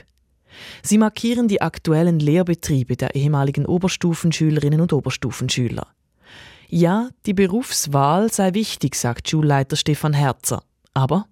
Sie 0.83 0.99
markieren 0.99 1.49
die 1.49 1.63
aktuellen 1.63 2.21
Lehrbetriebe 2.21 2.97
der 2.97 3.15
ehemaligen 3.15 3.65
Oberstufenschülerinnen 3.65 4.83
und 4.83 4.93
Oberstufenschüler. 4.93 5.87
Ja, 6.69 7.09
die 7.25 7.33
Berufswahl 7.33 8.31
sei 8.31 8.53
wichtig, 8.53 8.97
sagt 8.97 9.31
Schulleiter 9.31 9.77
Stefan 9.77 10.13
Herzer. 10.13 10.63
Aber 10.93 11.25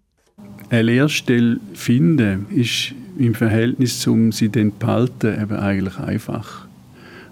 eine 0.70 0.80
Lehrstelle 0.80 1.60
finden 1.74 2.46
ist 2.48 2.94
im 3.18 3.34
Verhältnis 3.34 4.00
zum 4.00 4.32
sie 4.32 4.48
dann 4.48 4.72
behalten 4.78 5.42
eben 5.42 5.56
eigentlich 5.56 5.98
einfach. 5.98 6.67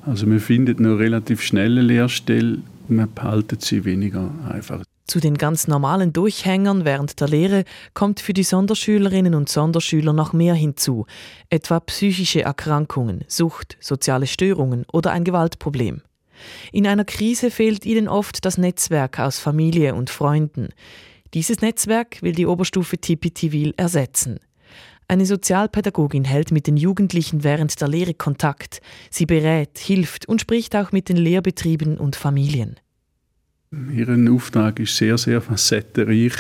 Also 0.06 0.26
man 0.26 0.38
findet 0.38 0.78
nur 0.78 0.98
relativ 1.00 1.42
schnell 1.42 1.72
eine 1.72 1.82
Lehrstelle, 1.82 2.58
man 2.88 3.12
behaltet 3.12 3.62
sie 3.62 3.84
weniger 3.84 4.30
einfach. 4.48 4.82
Zu 5.08 5.20
den 5.20 5.36
ganz 5.36 5.68
normalen 5.68 6.12
Durchhängern 6.12 6.84
während 6.84 7.20
der 7.20 7.28
Lehre 7.28 7.64
kommt 7.94 8.20
für 8.20 8.32
die 8.32 8.42
Sonderschülerinnen 8.44 9.34
und 9.34 9.48
Sonderschüler 9.48 10.12
noch 10.12 10.32
mehr 10.32 10.54
hinzu, 10.54 11.06
etwa 11.50 11.80
psychische 11.80 12.42
Erkrankungen, 12.42 13.24
Sucht, 13.26 13.76
soziale 13.80 14.26
Störungen 14.26 14.84
oder 14.92 15.10
ein 15.10 15.24
Gewaltproblem. 15.24 16.02
In 16.72 16.86
einer 16.86 17.04
Krise 17.04 17.50
fehlt 17.50 17.84
ihnen 17.84 18.08
oft 18.08 18.44
das 18.44 18.58
Netzwerk 18.58 19.18
aus 19.18 19.38
Familie 19.38 19.94
und 19.94 20.10
Freunden. 20.10 20.68
Dieses 21.34 21.60
Netzwerk 21.60 22.22
will 22.22 22.32
die 22.32 22.46
Oberstufe 22.46 22.98
Tipitivil 22.98 23.74
ersetzen. 23.76 24.38
Eine 25.08 25.24
Sozialpädagogin 25.24 26.24
hält 26.24 26.50
mit 26.50 26.66
den 26.66 26.76
Jugendlichen 26.76 27.44
während 27.44 27.80
der 27.80 27.88
Lehre 27.88 28.14
Kontakt. 28.14 28.80
Sie 29.10 29.24
berät, 29.24 29.78
hilft 29.78 30.26
und 30.26 30.40
spricht 30.40 30.74
auch 30.74 30.90
mit 30.90 31.08
den 31.08 31.16
Lehrbetrieben 31.16 31.96
und 31.98 32.16
Familien. 32.16 32.76
Ihr 33.92 34.32
Auftrag 34.32 34.80
ist 34.80 34.96
sehr, 34.96 35.16
sehr 35.16 35.40
facettenreich. 35.40 36.32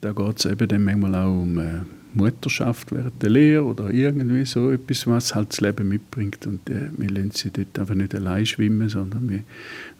Da 0.00 0.12
geht 0.12 0.38
es 0.38 0.46
eben 0.46 0.66
dann 0.66 0.84
manchmal 0.84 1.14
auch 1.14 1.42
um 1.42 1.58
äh, 1.58 1.80
Mutterschaft 2.14 2.90
während 2.92 3.22
der 3.22 3.30
Lehre 3.30 3.64
oder 3.64 3.90
irgendwie 3.90 4.44
so 4.46 4.70
etwas, 4.70 5.06
was 5.06 5.34
halt 5.34 5.50
das 5.50 5.60
Leben 5.60 5.88
mitbringt. 5.88 6.44
Und 6.46 6.68
äh, 6.70 6.90
wir 6.96 7.10
lassen 7.10 7.30
sie 7.32 7.50
dort 7.50 7.78
einfach 7.78 7.94
nicht 7.94 8.14
allein 8.14 8.46
schwimmen, 8.46 8.88
sondern 8.88 9.28
wir, 9.30 9.44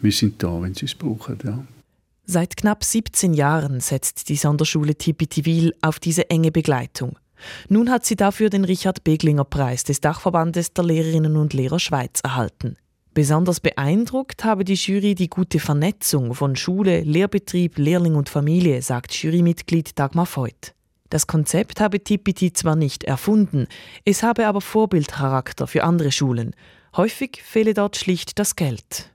wir 0.01 0.11
sind 0.11 0.43
da, 0.43 0.61
wenn 0.61 0.73
sie 0.73 0.85
es 0.85 0.95
brauchen. 0.95 1.37
Ja. 1.43 1.63
Seit 2.25 2.57
knapp 2.57 2.83
17 2.83 3.33
Jahren 3.33 3.79
setzt 3.79 4.29
die 4.29 4.35
Sonderschule 4.35 4.95
Tipitivil 4.95 5.73
auf 5.81 5.99
diese 5.99 6.29
enge 6.29 6.51
Begleitung. 6.51 7.17
Nun 7.69 7.89
hat 7.89 8.05
sie 8.05 8.15
dafür 8.15 8.49
den 8.49 8.65
Richard 8.65 9.03
Beglinger 9.03 9.43
Preis 9.45 9.83
des 9.83 10.01
Dachverbandes 10.01 10.73
der 10.73 10.83
Lehrerinnen 10.83 11.35
und 11.37 11.53
Lehrer 11.53 11.79
Schweiz 11.79 12.21
erhalten. 12.23 12.77
Besonders 13.13 13.59
beeindruckt 13.59 14.43
habe 14.43 14.63
die 14.63 14.73
Jury 14.73 15.13
die 15.13 15.29
gute 15.29 15.59
Vernetzung 15.59 16.33
von 16.33 16.55
Schule, 16.55 17.01
Lehrbetrieb, 17.01 17.77
Lehrling 17.77 18.15
und 18.15 18.27
Familie, 18.27 18.81
sagt 18.81 19.13
Jurymitglied 19.13 19.99
Dagmar 19.99 20.25
Voigt. 20.25 20.73
Das 21.09 21.27
Konzept 21.27 21.79
habe 21.79 22.03
Tipiti 22.03 22.53
zwar 22.53 22.75
nicht 22.75 23.03
erfunden, 23.03 23.67
es 24.03 24.23
habe 24.23 24.47
aber 24.47 24.61
Vorbildcharakter 24.61 25.67
für 25.67 25.83
andere 25.83 26.11
Schulen. 26.11 26.55
Häufig 26.97 27.43
fehle 27.43 27.75
dort 27.75 27.97
schlicht 27.97 28.39
das 28.39 28.55
Geld. 28.55 29.12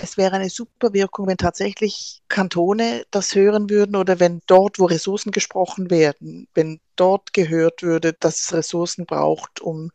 Es 0.00 0.16
wäre 0.16 0.36
eine 0.36 0.48
super 0.48 0.92
Wirkung, 0.94 1.26
wenn 1.26 1.36
tatsächlich 1.36 2.22
Kantone 2.28 3.04
das 3.10 3.34
hören 3.34 3.68
würden 3.68 3.96
oder 3.96 4.20
wenn 4.20 4.40
dort, 4.46 4.78
wo 4.78 4.86
Ressourcen 4.86 5.32
gesprochen 5.32 5.90
werden, 5.90 6.48
wenn 6.54 6.80
dort 6.96 7.34
gehört 7.34 7.82
würde, 7.82 8.14
dass 8.14 8.40
es 8.40 8.52
Ressourcen 8.54 9.04
braucht, 9.04 9.60
um, 9.60 9.90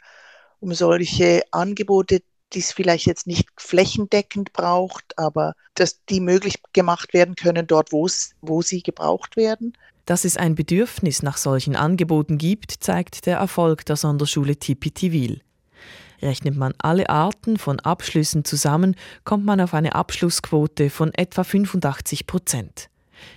um 0.60 0.74
solche 0.74 1.42
Angebote 1.52 2.22
die 2.54 2.60
es 2.60 2.72
vielleicht 2.72 3.06
jetzt 3.06 3.28
nicht 3.28 3.48
flächendeckend 3.58 4.54
braucht, 4.54 5.18
aber 5.18 5.54
dass 5.76 6.04
die 6.06 6.20
möglich 6.20 6.62
gemacht 6.74 7.14
werden 7.14 7.36
können 7.36 7.68
dort, 7.68 7.92
wo 7.92 8.62
sie 8.62 8.82
gebraucht 8.82 9.36
werden. 9.36 9.74
Dass 10.06 10.24
es 10.24 10.38
ein 10.38 10.56
Bedürfnis 10.56 11.22
nach 11.22 11.38
solchen 11.38 11.76
Angeboten 11.76 12.38
gibt, 12.38 12.72
zeigt 12.72 13.26
der 13.26 13.38
Erfolg 13.38 13.86
der 13.86 13.98
Sonderschule 13.98 14.56
Tipitivil. 14.56 15.42
Rechnet 16.22 16.56
man 16.56 16.74
alle 16.80 17.10
Arten 17.10 17.58
von 17.58 17.80
Abschlüssen 17.80 18.44
zusammen, 18.44 18.96
kommt 19.24 19.46
man 19.46 19.62
auf 19.62 19.74
eine 19.74 19.96
Abschlussquote 19.96 20.90
von 20.90 21.14
etwa 21.14 21.44
85 21.44 22.28
Prozent. 22.28 22.90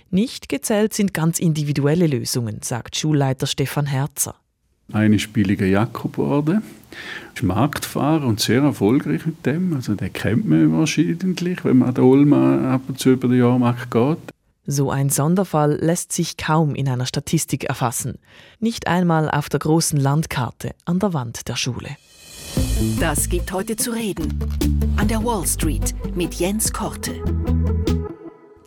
Nicht 0.09 0.49
gezählt 0.49 0.93
sind 0.93 1.13
ganz 1.13 1.39
individuelle 1.39 2.07
Lösungen, 2.07 2.61
sagt 2.61 2.95
Schulleiter 2.95 3.47
Stefan 3.47 3.85
Herzer. 3.85 4.35
Eine 4.93 5.15
ist 5.15 5.31
billiger 5.31 5.65
Jakoborde, 5.65 6.61
ist 7.33 7.43
Marktfahrer 7.43 8.25
und 8.25 8.41
sehr 8.41 8.61
erfolgreich 8.61 9.25
mit 9.25 9.45
dem. 9.45 9.73
Also 9.73 9.95
den 9.95 10.11
kennt 10.11 10.47
man 10.47 10.77
wahrscheinlich, 10.77 11.63
wenn 11.63 11.77
man 11.77 11.89
an 11.89 11.95
der 11.95 12.03
Olma 12.03 12.73
ab 12.73 12.81
und 12.87 12.99
zu 12.99 13.11
über 13.11 13.27
den 13.27 13.39
Jahrmarkt 13.39 13.89
geht. 13.89 14.17
So 14.67 14.91
ein 14.91 15.09
Sonderfall 15.09 15.77
lässt 15.81 16.11
sich 16.11 16.37
kaum 16.37 16.75
in 16.75 16.87
einer 16.87 17.05
Statistik 17.05 17.63
erfassen. 17.63 18.19
Nicht 18.59 18.87
einmal 18.87 19.29
auf 19.29 19.49
der 19.49 19.59
großen 19.59 19.99
Landkarte 19.99 20.71
an 20.85 20.99
der 20.99 21.13
Wand 21.13 21.47
der 21.47 21.55
Schule. 21.55 21.89
Das 22.99 23.29
gibt 23.29 23.51
heute 23.51 23.75
zu 23.75 23.91
reden. 23.91 24.39
An 24.97 25.07
der 25.07 25.23
Wall 25.23 25.45
Street 25.45 25.93
mit 26.15 26.35
Jens 26.35 26.71
Korte. 26.71 27.23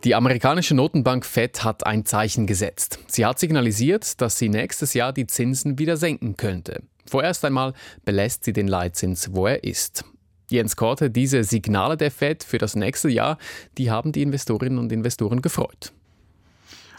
Die 0.03 0.13
amerikanische 0.13 0.75
Notenbank 0.75 1.25
Fed 1.25 1.63
hat 1.63 1.85
ein 1.85 2.05
Zeichen 2.05 2.45
gesetzt. 2.45 2.99
Sie 3.07 3.25
hat 3.25 3.39
signalisiert, 3.39 4.21
dass 4.21 4.37
sie 4.37 4.49
nächstes 4.49 4.93
Jahr 4.93 5.13
die 5.13 5.25
Zinsen 5.25 5.79
wieder 5.79 5.97
senken 5.97 6.37
könnte. 6.37 6.83
Vorerst 7.07 7.43
einmal 7.43 7.73
belässt 8.03 8.43
sie 8.43 8.53
den 8.53 8.67
Leitzins, 8.67 9.29
wo 9.33 9.47
er 9.47 9.63
ist. 9.63 10.05
Jens 10.51 10.75
Korte, 10.75 11.09
diese 11.09 11.43
Signale 11.43 11.97
der 11.97 12.11
Fed 12.11 12.43
für 12.43 12.59
das 12.59 12.75
nächste 12.75 13.09
Jahr, 13.09 13.39
die 13.79 13.89
haben 13.89 14.11
die 14.11 14.21
Investorinnen 14.21 14.77
und 14.77 14.91
Investoren 14.91 15.41
gefreut. 15.41 15.91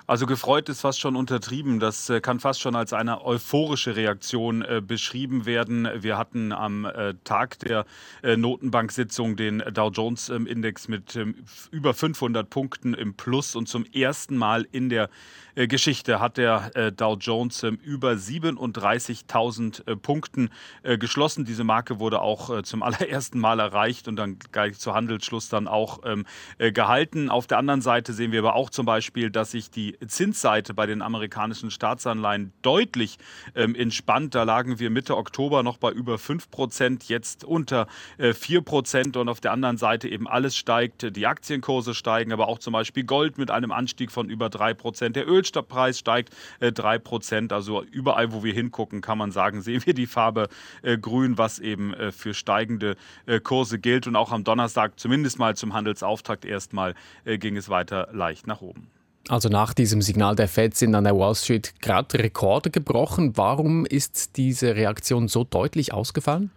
Also 0.09 0.27
gefreut 0.27 0.69
ist 0.69 0.83
fast 0.83 1.01
schon 1.01 1.16
untertrieben. 1.16 1.81
Das 1.81 2.09
äh, 2.11 2.21
kann 2.21 2.38
fast 2.38 2.61
schon 2.61 2.77
als 2.77 2.92
eine 2.92 3.25
euphorische 3.25 3.97
Reaktion 3.97 4.62
äh, 4.62 4.81
beschrieben 4.81 5.47
werden. 5.47 5.88
Wir 5.97 6.16
hatten 6.16 6.53
am 6.53 6.85
äh, 6.85 7.14
Tag 7.25 7.59
der 7.59 7.87
äh, 8.23 8.37
Notenbank-Sitzung 8.37 9.35
den 9.35 9.64
Dow 9.73 9.90
Jones-Index 9.90 10.87
mit 10.87 11.16
ähm, 11.16 11.35
über 11.73 11.92
500 11.92 12.49
Punkten 12.49 12.95
im 12.95 13.14
Plus 13.14 13.57
und 13.57 13.69
zum 13.69 13.85
ersten 13.85 14.37
Mal 14.37 14.69
in 14.71 14.90
der 14.90 15.11
Geschichte 15.57 16.21
hat 16.21 16.37
der 16.37 16.71
äh, 16.75 16.92
Dow 16.92 17.16
Jones 17.19 17.62
ähm, 17.62 17.79
über 17.83 18.12
37.000 18.12 19.97
Punkten 19.97 20.51
geschlossen. 20.83 21.45
Diese 21.45 21.64
Marke 21.64 21.99
wurde 21.99 22.21
auch 22.21 22.62
zum 22.62 22.83
allerersten 22.85 23.38
Mal 23.38 23.59
erreicht 23.59 24.09
und 24.09 24.16
dann 24.16 24.38
gleich 24.53 24.79
zu 24.79 24.95
Handelsschluss 24.95 25.49
dann 25.49 25.66
auch 25.69 26.01
ähm, 26.05 26.27
gehalten. 26.59 27.31
Auf 27.31 27.47
der 27.47 27.59
anderen 27.59 27.81
Seite 27.81 28.12
sehen 28.12 28.33
wir 28.33 28.40
aber 28.40 28.55
auch 28.55 28.71
zum 28.71 28.87
Beispiel, 28.87 29.31
dass 29.31 29.53
sich 29.53 29.71
die 29.71 29.97
Zinsseite 30.07 30.75
bei 30.75 30.87
den 30.87 31.03
amerikanischen 31.03 31.71
Staatsanleihen 31.71 32.53
deutlich 32.62 33.19
ähm, 33.55 33.75
entspannt. 33.75 34.35
Da 34.35 34.42
lagen 34.42 34.79
wir 34.79 34.90
Mitte 34.90 35.16
Oktober 35.16 35.62
noch 35.62 35.79
bei 35.79 35.90
über 35.90 36.19
5 36.19 36.51
Prozent, 36.51 37.09
jetzt 37.09 37.45
unter 37.45 37.87
äh, 38.19 38.33
4 38.33 38.62
Prozent 38.62 39.16
und 39.16 39.29
auf 39.29 39.40
der 39.40 39.53
anderen 39.53 39.79
Seite 39.79 40.09
eben 40.09 40.29
alles 40.29 40.57
steigt. 40.57 41.16
Die 41.16 41.27
Aktienkurse 41.27 41.95
steigen, 41.95 42.33
aber 42.33 42.49
auch 42.49 42.59
zum 42.59 42.73
Beispiel 42.73 43.05
Gold 43.05 43.38
mit 43.38 43.51
einem 43.51 43.73
Anstieg 43.73 44.11
von 44.11 44.29
über 44.29 44.51
3 44.51 44.75
Prozent. 44.75 45.16
Der 45.16 45.27
Ölpreis 45.55 45.99
steigt 45.99 46.35
äh, 46.61 46.73
3 46.73 46.99
Prozent. 46.99 47.53
Also 47.53 47.83
überall, 47.83 48.33
wo 48.33 48.43
wir 48.43 48.53
hingucken, 48.53 49.01
kann 49.01 49.19
man 49.19 49.31
sagen, 49.33 49.61
sehen 49.67 49.83
wir 49.85 49.95
die 49.95 50.07
Farbe 50.07 50.49
äh, 50.83 50.99
grün, 50.99 51.39
was 51.39 51.59
eben 51.59 51.95
äh, 51.95 52.13
für 52.13 52.35
steigende 52.35 52.97
äh, 53.27 53.41
Kurse 53.41 53.79
gilt. 53.79 54.07
Und 54.07 54.17
auch 54.17 54.33
am 54.33 54.45
Donnerstag, 54.45 54.99
zumindest 54.99 55.39
mal 55.39 55.57
zum 55.57 55.75
Handelsauftakt 55.75 56.45
erstmal, 56.45 56.95
äh, 57.25 57.39
ging 57.39 57.57
es 57.57 57.69
weiter 57.69 58.09
leicht 58.13 58.47
nach 58.47 58.61
oben. 58.61 58.89
Also 59.29 59.49
nach 59.49 59.75
diesem 59.75 60.03
Signal 60.03 60.37
der 60.37 60.47
Fed 60.47 60.77
sind 60.77 60.95
an 60.95 61.03
der 61.03 61.19
Wall 61.19 61.35
Street 61.35 61.75
gerade 61.81 62.17
Rekorde 62.21 62.71
gebrochen. 62.71 63.37
Warum 63.37 63.85
ist 63.85 64.37
diese 64.37 64.77
Reaktion 64.77 65.27
so 65.27 65.43
deutlich 65.43 65.93
ausgefallen? 65.93 66.53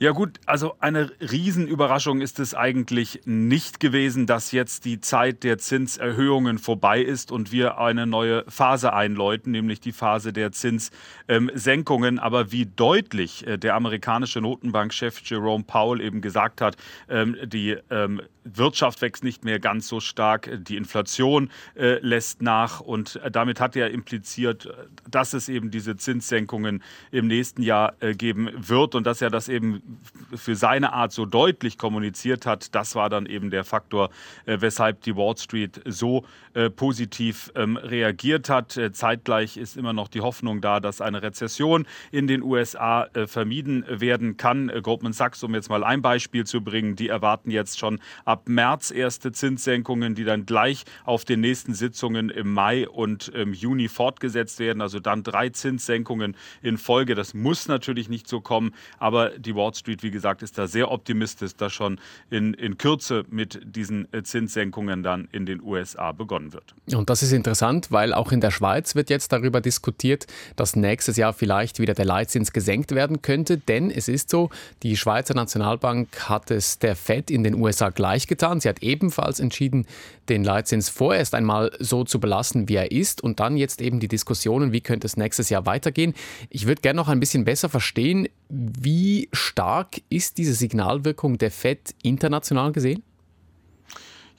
Ja 0.00 0.12
gut, 0.12 0.38
also 0.46 0.76
eine 0.78 1.10
Riesenüberraschung 1.20 2.20
ist 2.20 2.38
es 2.38 2.54
eigentlich 2.54 3.22
nicht 3.24 3.80
gewesen, 3.80 4.28
dass 4.28 4.52
jetzt 4.52 4.84
die 4.84 5.00
Zeit 5.00 5.42
der 5.42 5.58
Zinserhöhungen 5.58 6.58
vorbei 6.58 7.02
ist 7.02 7.32
und 7.32 7.50
wir 7.50 7.78
eine 7.78 8.06
neue 8.06 8.44
Phase 8.46 8.92
einläuten, 8.92 9.50
nämlich 9.50 9.80
die 9.80 9.90
Phase 9.90 10.32
der 10.32 10.52
Zinssenkungen. 10.52 12.20
Aber 12.20 12.52
wie 12.52 12.66
deutlich 12.66 13.44
äh, 13.44 13.58
der 13.58 13.74
amerikanische 13.74 14.40
Notenbankchef 14.40 15.20
Jerome 15.24 15.64
Powell 15.64 16.00
eben 16.00 16.20
gesagt 16.20 16.60
hat, 16.60 16.76
ähm, 17.08 17.36
die 17.44 17.76
ähm, 17.90 18.22
Wirtschaft 18.54 19.02
wächst 19.02 19.24
nicht 19.24 19.44
mehr 19.44 19.58
ganz 19.58 19.88
so 19.88 20.00
stark, 20.00 20.50
die 20.58 20.76
Inflation 20.76 21.50
äh, 21.74 21.98
lässt 22.00 22.42
nach 22.42 22.80
und 22.80 23.20
damit 23.30 23.60
hat 23.60 23.76
er 23.76 23.90
impliziert, 23.90 24.68
dass 25.10 25.32
es 25.32 25.48
eben 25.48 25.70
diese 25.70 25.96
Zinssenkungen 25.96 26.82
im 27.10 27.26
nächsten 27.26 27.62
Jahr 27.62 27.94
äh, 28.00 28.14
geben 28.14 28.50
wird 28.56 28.94
und 28.94 29.06
dass 29.06 29.22
er 29.22 29.30
das 29.30 29.48
eben 29.48 30.00
für 30.34 30.56
seine 30.56 30.92
Art 30.92 31.12
so 31.12 31.26
deutlich 31.26 31.78
kommuniziert 31.78 32.46
hat. 32.46 32.74
Das 32.74 32.94
war 32.94 33.08
dann 33.08 33.26
eben 33.26 33.50
der 33.50 33.64
Faktor, 33.64 34.10
äh, 34.46 34.58
weshalb 34.60 35.02
die 35.02 35.16
Wall 35.16 35.36
Street 35.36 35.80
so 35.84 36.24
äh, 36.54 36.70
positiv 36.70 37.52
ähm, 37.54 37.76
reagiert 37.76 38.48
hat. 38.48 38.76
Äh, 38.76 38.92
zeitgleich 38.92 39.56
ist 39.56 39.76
immer 39.76 39.92
noch 39.92 40.08
die 40.08 40.20
Hoffnung 40.20 40.60
da, 40.60 40.80
dass 40.80 41.00
eine 41.00 41.22
Rezession 41.22 41.86
in 42.10 42.26
den 42.26 42.42
USA 42.42 43.04
äh, 43.14 43.26
vermieden 43.26 43.84
werden 43.88 44.36
kann. 44.36 44.68
Äh, 44.68 44.80
Goldman 44.82 45.12
Sachs, 45.12 45.42
um 45.42 45.54
jetzt 45.54 45.68
mal 45.68 45.84
ein 45.84 46.02
Beispiel 46.02 46.44
zu 46.44 46.62
bringen, 46.62 46.96
die 46.96 47.08
erwarten 47.08 47.50
jetzt 47.50 47.78
schon 47.78 48.00
ab 48.24 48.37
März 48.46 48.90
erste 48.90 49.32
Zinssenkungen, 49.32 50.14
die 50.14 50.24
dann 50.24 50.46
gleich 50.46 50.84
auf 51.04 51.24
den 51.24 51.40
nächsten 51.40 51.74
Sitzungen 51.74 52.30
im 52.30 52.52
Mai 52.52 52.88
und 52.88 53.28
im 53.28 53.52
Juni 53.52 53.88
fortgesetzt 53.88 54.58
werden. 54.58 54.80
Also 54.80 55.00
dann 55.00 55.22
drei 55.22 55.48
Zinssenkungen 55.48 56.36
in 56.62 56.78
Folge. 56.78 57.14
Das 57.14 57.34
muss 57.34 57.68
natürlich 57.68 58.08
nicht 58.08 58.28
so 58.28 58.40
kommen, 58.40 58.74
aber 58.98 59.30
die 59.30 59.54
Wall 59.54 59.74
Street, 59.74 60.02
wie 60.02 60.10
gesagt, 60.10 60.42
ist 60.42 60.58
da 60.58 60.66
sehr 60.66 60.90
optimistisch, 60.90 61.54
dass 61.56 61.72
schon 61.72 62.00
in, 62.30 62.54
in 62.54 62.78
Kürze 62.78 63.24
mit 63.30 63.60
diesen 63.64 64.12
äh, 64.12 64.22
Zinssenkungen 64.22 65.02
dann 65.02 65.28
in 65.32 65.46
den 65.46 65.62
USA 65.62 66.12
begonnen 66.12 66.52
wird. 66.52 66.74
Und 66.92 67.10
das 67.10 67.22
ist 67.22 67.32
interessant, 67.32 67.90
weil 67.90 68.12
auch 68.14 68.32
in 68.32 68.40
der 68.40 68.50
Schweiz 68.50 68.94
wird 68.94 69.10
jetzt 69.10 69.32
darüber 69.32 69.60
diskutiert, 69.60 70.26
dass 70.56 70.76
nächstes 70.76 71.16
Jahr 71.16 71.32
vielleicht 71.32 71.78
wieder 71.78 71.94
der 71.94 72.04
Leitzins 72.04 72.52
gesenkt 72.52 72.94
werden 72.94 73.22
könnte, 73.22 73.58
denn 73.58 73.90
es 73.90 74.08
ist 74.08 74.30
so, 74.30 74.50
die 74.82 74.96
Schweizer 74.96 75.34
Nationalbank 75.34 76.28
hat 76.28 76.50
es 76.50 76.78
der 76.78 76.96
Fed 76.96 77.30
in 77.30 77.44
den 77.44 77.54
USA 77.54 77.90
gleichgetan. 78.28 78.60
Sie 78.60 78.68
hat 78.68 78.82
ebenfalls 78.82 79.40
entschieden, 79.40 79.86
den 80.28 80.44
Leitzins 80.44 80.88
vorerst 80.88 81.34
einmal 81.34 81.72
so 81.78 82.04
zu 82.04 82.20
belassen, 82.20 82.68
wie 82.68 82.76
er 82.76 82.92
ist 82.92 83.22
und 83.22 83.40
dann 83.40 83.56
jetzt 83.56 83.80
eben 83.80 83.98
die 83.98 84.08
Diskussionen, 84.08 84.72
wie 84.72 84.80
könnte 84.80 85.06
es 85.06 85.16
nächstes 85.16 85.48
Jahr 85.48 85.66
weitergehen. 85.66 86.14
Ich 86.50 86.66
würde 86.66 86.82
gerne 86.82 86.98
noch 86.98 87.08
ein 87.08 87.20
bisschen 87.20 87.44
besser 87.44 87.68
verstehen, 87.68 88.28
wie 88.48 89.28
stark 89.32 90.00
ist 90.10 90.38
diese 90.38 90.54
Signalwirkung 90.54 91.38
der 91.38 91.50
Fed 91.50 91.94
international 92.02 92.72
gesehen? 92.72 93.02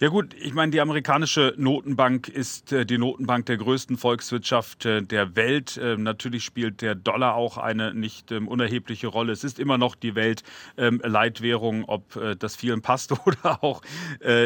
Ja 0.02 0.08
gut, 0.08 0.34
ich 0.34 0.54
meine, 0.54 0.72
die 0.72 0.80
amerikanische 0.80 1.54
Notenbank 1.58 2.30
ist 2.30 2.72
äh, 2.72 2.86
die 2.86 2.98
Notenbank 2.98 3.48
der 3.48 3.58
größten 3.58 3.98
Volkswirtschaft 3.98 4.86
äh, 4.86 5.02
der 5.02 5.36
Welt. 5.36 5.76
Äh, 5.76 5.98
natürlich 5.98 6.46
spielt 6.46 6.82
der 6.82 6.96
Dollar 6.96 7.36
auch 7.36 7.58
eine 7.58 7.94
nicht 7.94 8.32
ähm, 8.32 8.48
unerhebliche 8.48 9.08
Rolle. 9.08 9.34
Es 9.34 9.44
ist 9.44 9.60
immer 9.60 9.78
noch 9.78 9.96
die 9.96 10.16
Weltleitwährung, 10.16 11.80
ähm, 11.80 11.86
ob 11.86 12.18
das 12.40 12.56
vielen 12.56 12.82
passt 12.90 13.12
oder 13.28 13.62
auch 13.62 13.82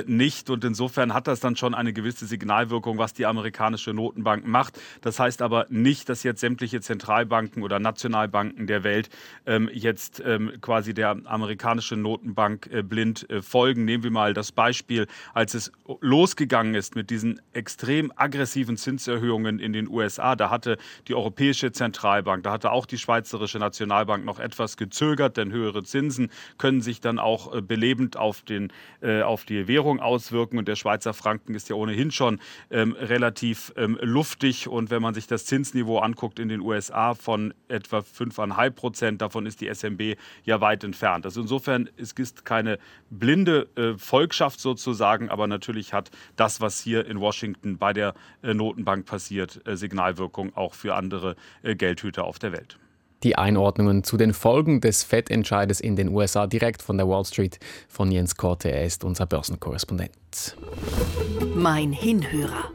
nicht. 0.07 0.49
Und 0.49 0.63
insofern 0.63 1.13
hat 1.13 1.27
das 1.27 1.39
dann 1.39 1.55
schon 1.55 1.75
eine 1.75 1.93
gewisse 1.93 2.25
Signalwirkung, 2.25 2.97
was 2.97 3.13
die 3.13 3.25
amerikanische 3.25 3.93
Notenbank 3.93 4.47
macht. 4.47 4.79
Das 5.01 5.19
heißt 5.19 5.41
aber 5.41 5.67
nicht, 5.69 6.09
dass 6.09 6.23
jetzt 6.23 6.39
sämtliche 6.39 6.81
Zentralbanken 6.81 7.61
oder 7.61 7.79
Nationalbanken 7.79 8.65
der 8.65 8.83
Welt 8.83 9.09
ähm, 9.45 9.69
jetzt 9.71 10.23
quasi 10.61 10.93
der 10.93 11.17
amerikanischen 11.25 12.01
Notenbank 12.01 12.69
blind 12.89 13.27
folgen. 13.41 13.85
Nehmen 13.85 14.03
wir 14.03 14.11
mal 14.11 14.33
das 14.33 14.51
Beispiel, 14.51 15.07
als 15.43 15.55
es 15.55 15.73
losgegangen 15.99 16.73
ist 16.73 16.95
mit 16.95 17.09
diesen 17.09 17.41
extrem 17.51 18.13
aggressiven 18.15 18.77
Zinserhöhungen 18.77 19.59
in 19.59 19.73
den 19.73 19.89
USA, 19.89 20.37
da 20.37 20.49
hatte 20.49 20.77
die 21.09 21.15
Europäische 21.15 21.73
Zentralbank, 21.73 22.43
da 22.45 22.53
hatte 22.53 22.71
auch 22.71 22.85
die 22.85 22.97
Schweizerische 22.97 23.59
Nationalbank 23.59 24.23
noch 24.23 24.39
etwas 24.39 24.77
gezögert, 24.77 25.35
denn 25.35 25.51
höhere 25.51 25.83
Zinsen 25.83 26.31
können 26.57 26.79
sich 26.79 27.01
dann 27.01 27.19
auch 27.19 27.53
äh, 27.53 27.61
belebend 27.61 28.15
auf, 28.15 28.41
den, 28.43 28.71
äh, 29.01 29.21
auf 29.21 29.43
die 29.43 29.67
Währung 29.67 29.99
auswirken. 29.99 30.57
Und 30.57 30.69
der 30.69 30.77
Schweizer 30.77 31.13
Franken 31.13 31.55
ist 31.55 31.67
ja 31.67 31.75
ohnehin 31.75 32.11
schon 32.11 32.39
ähm, 32.71 32.93
relativ 32.93 33.73
ähm, 33.75 33.99
luftig. 34.01 34.69
Und 34.69 34.91
wenn 34.91 35.01
man 35.01 35.13
sich 35.13 35.27
das 35.27 35.43
Zinsniveau 35.43 35.97
anguckt 35.97 36.39
in 36.39 36.47
den 36.47 36.61
USA 36.61 37.15
von 37.15 37.53
etwa 37.67 37.97
5,5 37.97 38.69
Prozent, 38.69 39.21
davon 39.21 39.45
ist 39.45 39.59
die 39.59 39.67
SMB 39.67 40.15
ja 40.45 40.61
weit 40.61 40.85
entfernt. 40.85 41.25
Also 41.25 41.41
insofern 41.41 41.89
es 41.97 42.13
ist 42.13 42.45
keine 42.45 42.79
blinde 43.09 43.67
äh, 43.75 43.97
Volkschaft 43.97 44.61
sozusagen, 44.61 45.32
aber 45.33 45.47
natürlich 45.47 45.91
hat 45.91 46.11
das, 46.35 46.61
was 46.61 46.79
hier 46.79 47.05
in 47.05 47.19
Washington 47.19 47.77
bei 47.77 47.91
der 47.91 48.13
äh, 48.43 48.53
Notenbank 48.53 49.05
passiert, 49.05 49.61
äh, 49.67 49.75
Signalwirkung 49.75 50.55
auch 50.55 50.75
für 50.75 50.95
andere 50.95 51.35
äh, 51.63 51.75
Geldhüter 51.75 52.23
auf 52.23 52.39
der 52.39 52.53
Welt. 52.53 52.77
Die 53.23 53.37
Einordnungen 53.37 54.03
zu 54.03 54.17
den 54.17 54.33
Folgen 54.33 54.79
des 54.79 55.03
Fettentscheides 55.03 55.79
in 55.79 55.95
den 55.95 56.09
USA 56.09 56.45
direkt 56.45 56.81
von 56.81 56.97
der 56.97 57.07
Wall 57.07 57.25
Street 57.25 57.59
von 57.87 58.11
Jens 58.11 58.35
Korte. 58.35 58.69
Er 58.69 58.85
ist 58.85 59.03
unser 59.03 59.25
Börsenkorrespondent. 59.25 60.57
Mein 61.55 61.93
Hinhörer. 61.93 62.69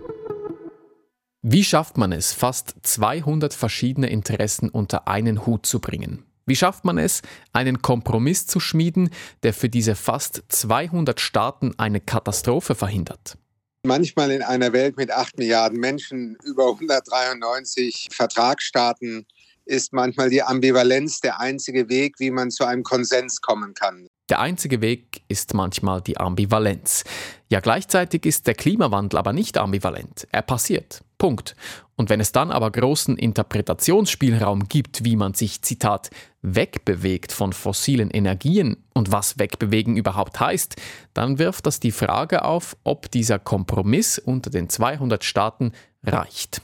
Wie 1.43 1.63
schafft 1.63 1.97
man 1.97 2.13
es, 2.13 2.33
fast 2.33 2.75
200 2.83 3.55
verschiedene 3.55 4.09
Interessen 4.09 4.71
unter 4.71 5.07
einen 5.07 5.47
Hut 5.47 5.67
zu 5.67 5.81
bringen? 5.81 6.25
Wie 6.49 6.57
schafft 6.57 6.87
man 6.87 6.97
es, 6.97 7.21
einen 7.53 7.83
Kompromiss 7.83 8.47
zu 8.47 8.59
schmieden, 8.59 9.11
der 9.43 9.53
für 9.53 9.69
diese 9.69 9.95
fast 9.95 10.43
200 10.49 11.21
Staaten 11.21 11.75
eine 11.77 12.01
Katastrophe 12.01 12.75
verhindert? 12.75 13.37
Manchmal 13.83 14.31
in 14.31 14.43
einer 14.43 14.73
Welt 14.73 14.97
mit 14.97 15.11
8 15.11 15.37
Milliarden 15.37 15.79
Menschen, 15.79 16.39
über 16.45 16.71
193 16.71 18.09
Vertragsstaaten, 18.11 19.27
ist 19.67 19.93
manchmal 19.93 20.31
die 20.31 20.43
Ambivalenz 20.43 21.21
der 21.21 21.39
einzige 21.39 21.91
Weg, 21.91 22.15
wie 22.19 22.31
man 22.31 22.51
zu 22.51 22.65
einem 22.65 22.83
Konsens 22.83 23.43
kommen 23.43 23.75
kann. 23.75 24.09
Der 24.29 24.41
einzige 24.41 24.83
Weg 24.83 25.23
ist 25.29 25.55
manchmal 25.55 26.03
die 26.03 26.19
Ambivalenz. 26.19 27.05
Ja, 27.49 27.61
gleichzeitig 27.61 28.27
ist 28.27 28.47
der 28.47 28.55
Klimawandel 28.55 29.19
aber 29.19 29.33
nicht 29.33 29.57
ambivalent. 29.57 30.29
Er 30.33 30.43
passiert. 30.43 31.03
Punkt. 31.17 31.57
Und 31.97 32.11
wenn 32.11 32.21
es 32.21 32.31
dann 32.31 32.53
aber 32.53 32.71
großen 32.71 33.17
Interpretationsspielraum 33.17 34.69
gibt, 34.69 35.05
wie 35.05 35.17
man 35.17 35.35
sich, 35.35 35.63
Zitat, 35.63 36.11
wegbewegt 36.43 37.33
von 37.33 37.53
fossilen 37.53 38.11
Energien 38.11 38.77
und 38.95 39.11
was 39.11 39.39
wegbewegen 39.39 39.97
überhaupt 39.97 40.39
heißt, 40.39 40.77
dann 41.15 41.39
wirft 41.39 41.67
das 41.67 41.81
die 41.81 41.91
Frage 41.91 42.45
auf, 42.45 42.77
ob 42.85 43.11
dieser 43.11 43.39
Kompromiss 43.39 44.19
unter 44.19 44.51
den 44.51 44.69
200 44.69 45.25
Staaten 45.25 45.73
reicht. 46.05 46.63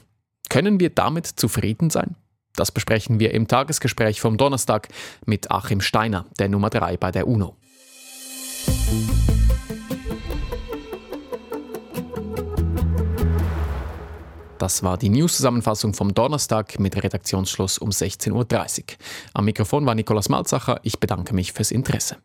Können 0.49 0.79
wir 0.79 0.91
damit 0.91 1.25
zufrieden 1.25 1.89
sein? 1.89 2.15
Das 2.55 2.71
besprechen 2.71 3.19
wir 3.19 3.33
im 3.33 3.47
Tagesgespräch 3.47 4.21
vom 4.21 4.37
Donnerstag 4.37 4.87
mit 5.25 5.51
Achim 5.51 5.81
Steiner, 5.81 6.25
der 6.39 6.49
Nummer 6.49 6.69
3 6.69 6.97
bei 6.97 7.11
der 7.11 7.27
UNO. 7.27 7.55
Das 14.57 14.83
war 14.83 14.97
die 14.97 15.09
News-Zusammenfassung 15.09 15.93
vom 15.93 16.13
Donnerstag 16.13 16.79
mit 16.79 16.95
Redaktionsschluss 16.95 17.77
um 17.77 17.89
16.30 17.89 18.31
Uhr. 18.33 18.85
Am 19.33 19.45
Mikrofon 19.45 19.85
war 19.85 19.95
Nikolaus 19.95 20.29
Malzacher. 20.29 20.79
Ich 20.83 20.99
bedanke 20.99 21.35
mich 21.35 21.51
fürs 21.51 21.71
Interesse. 21.71 22.17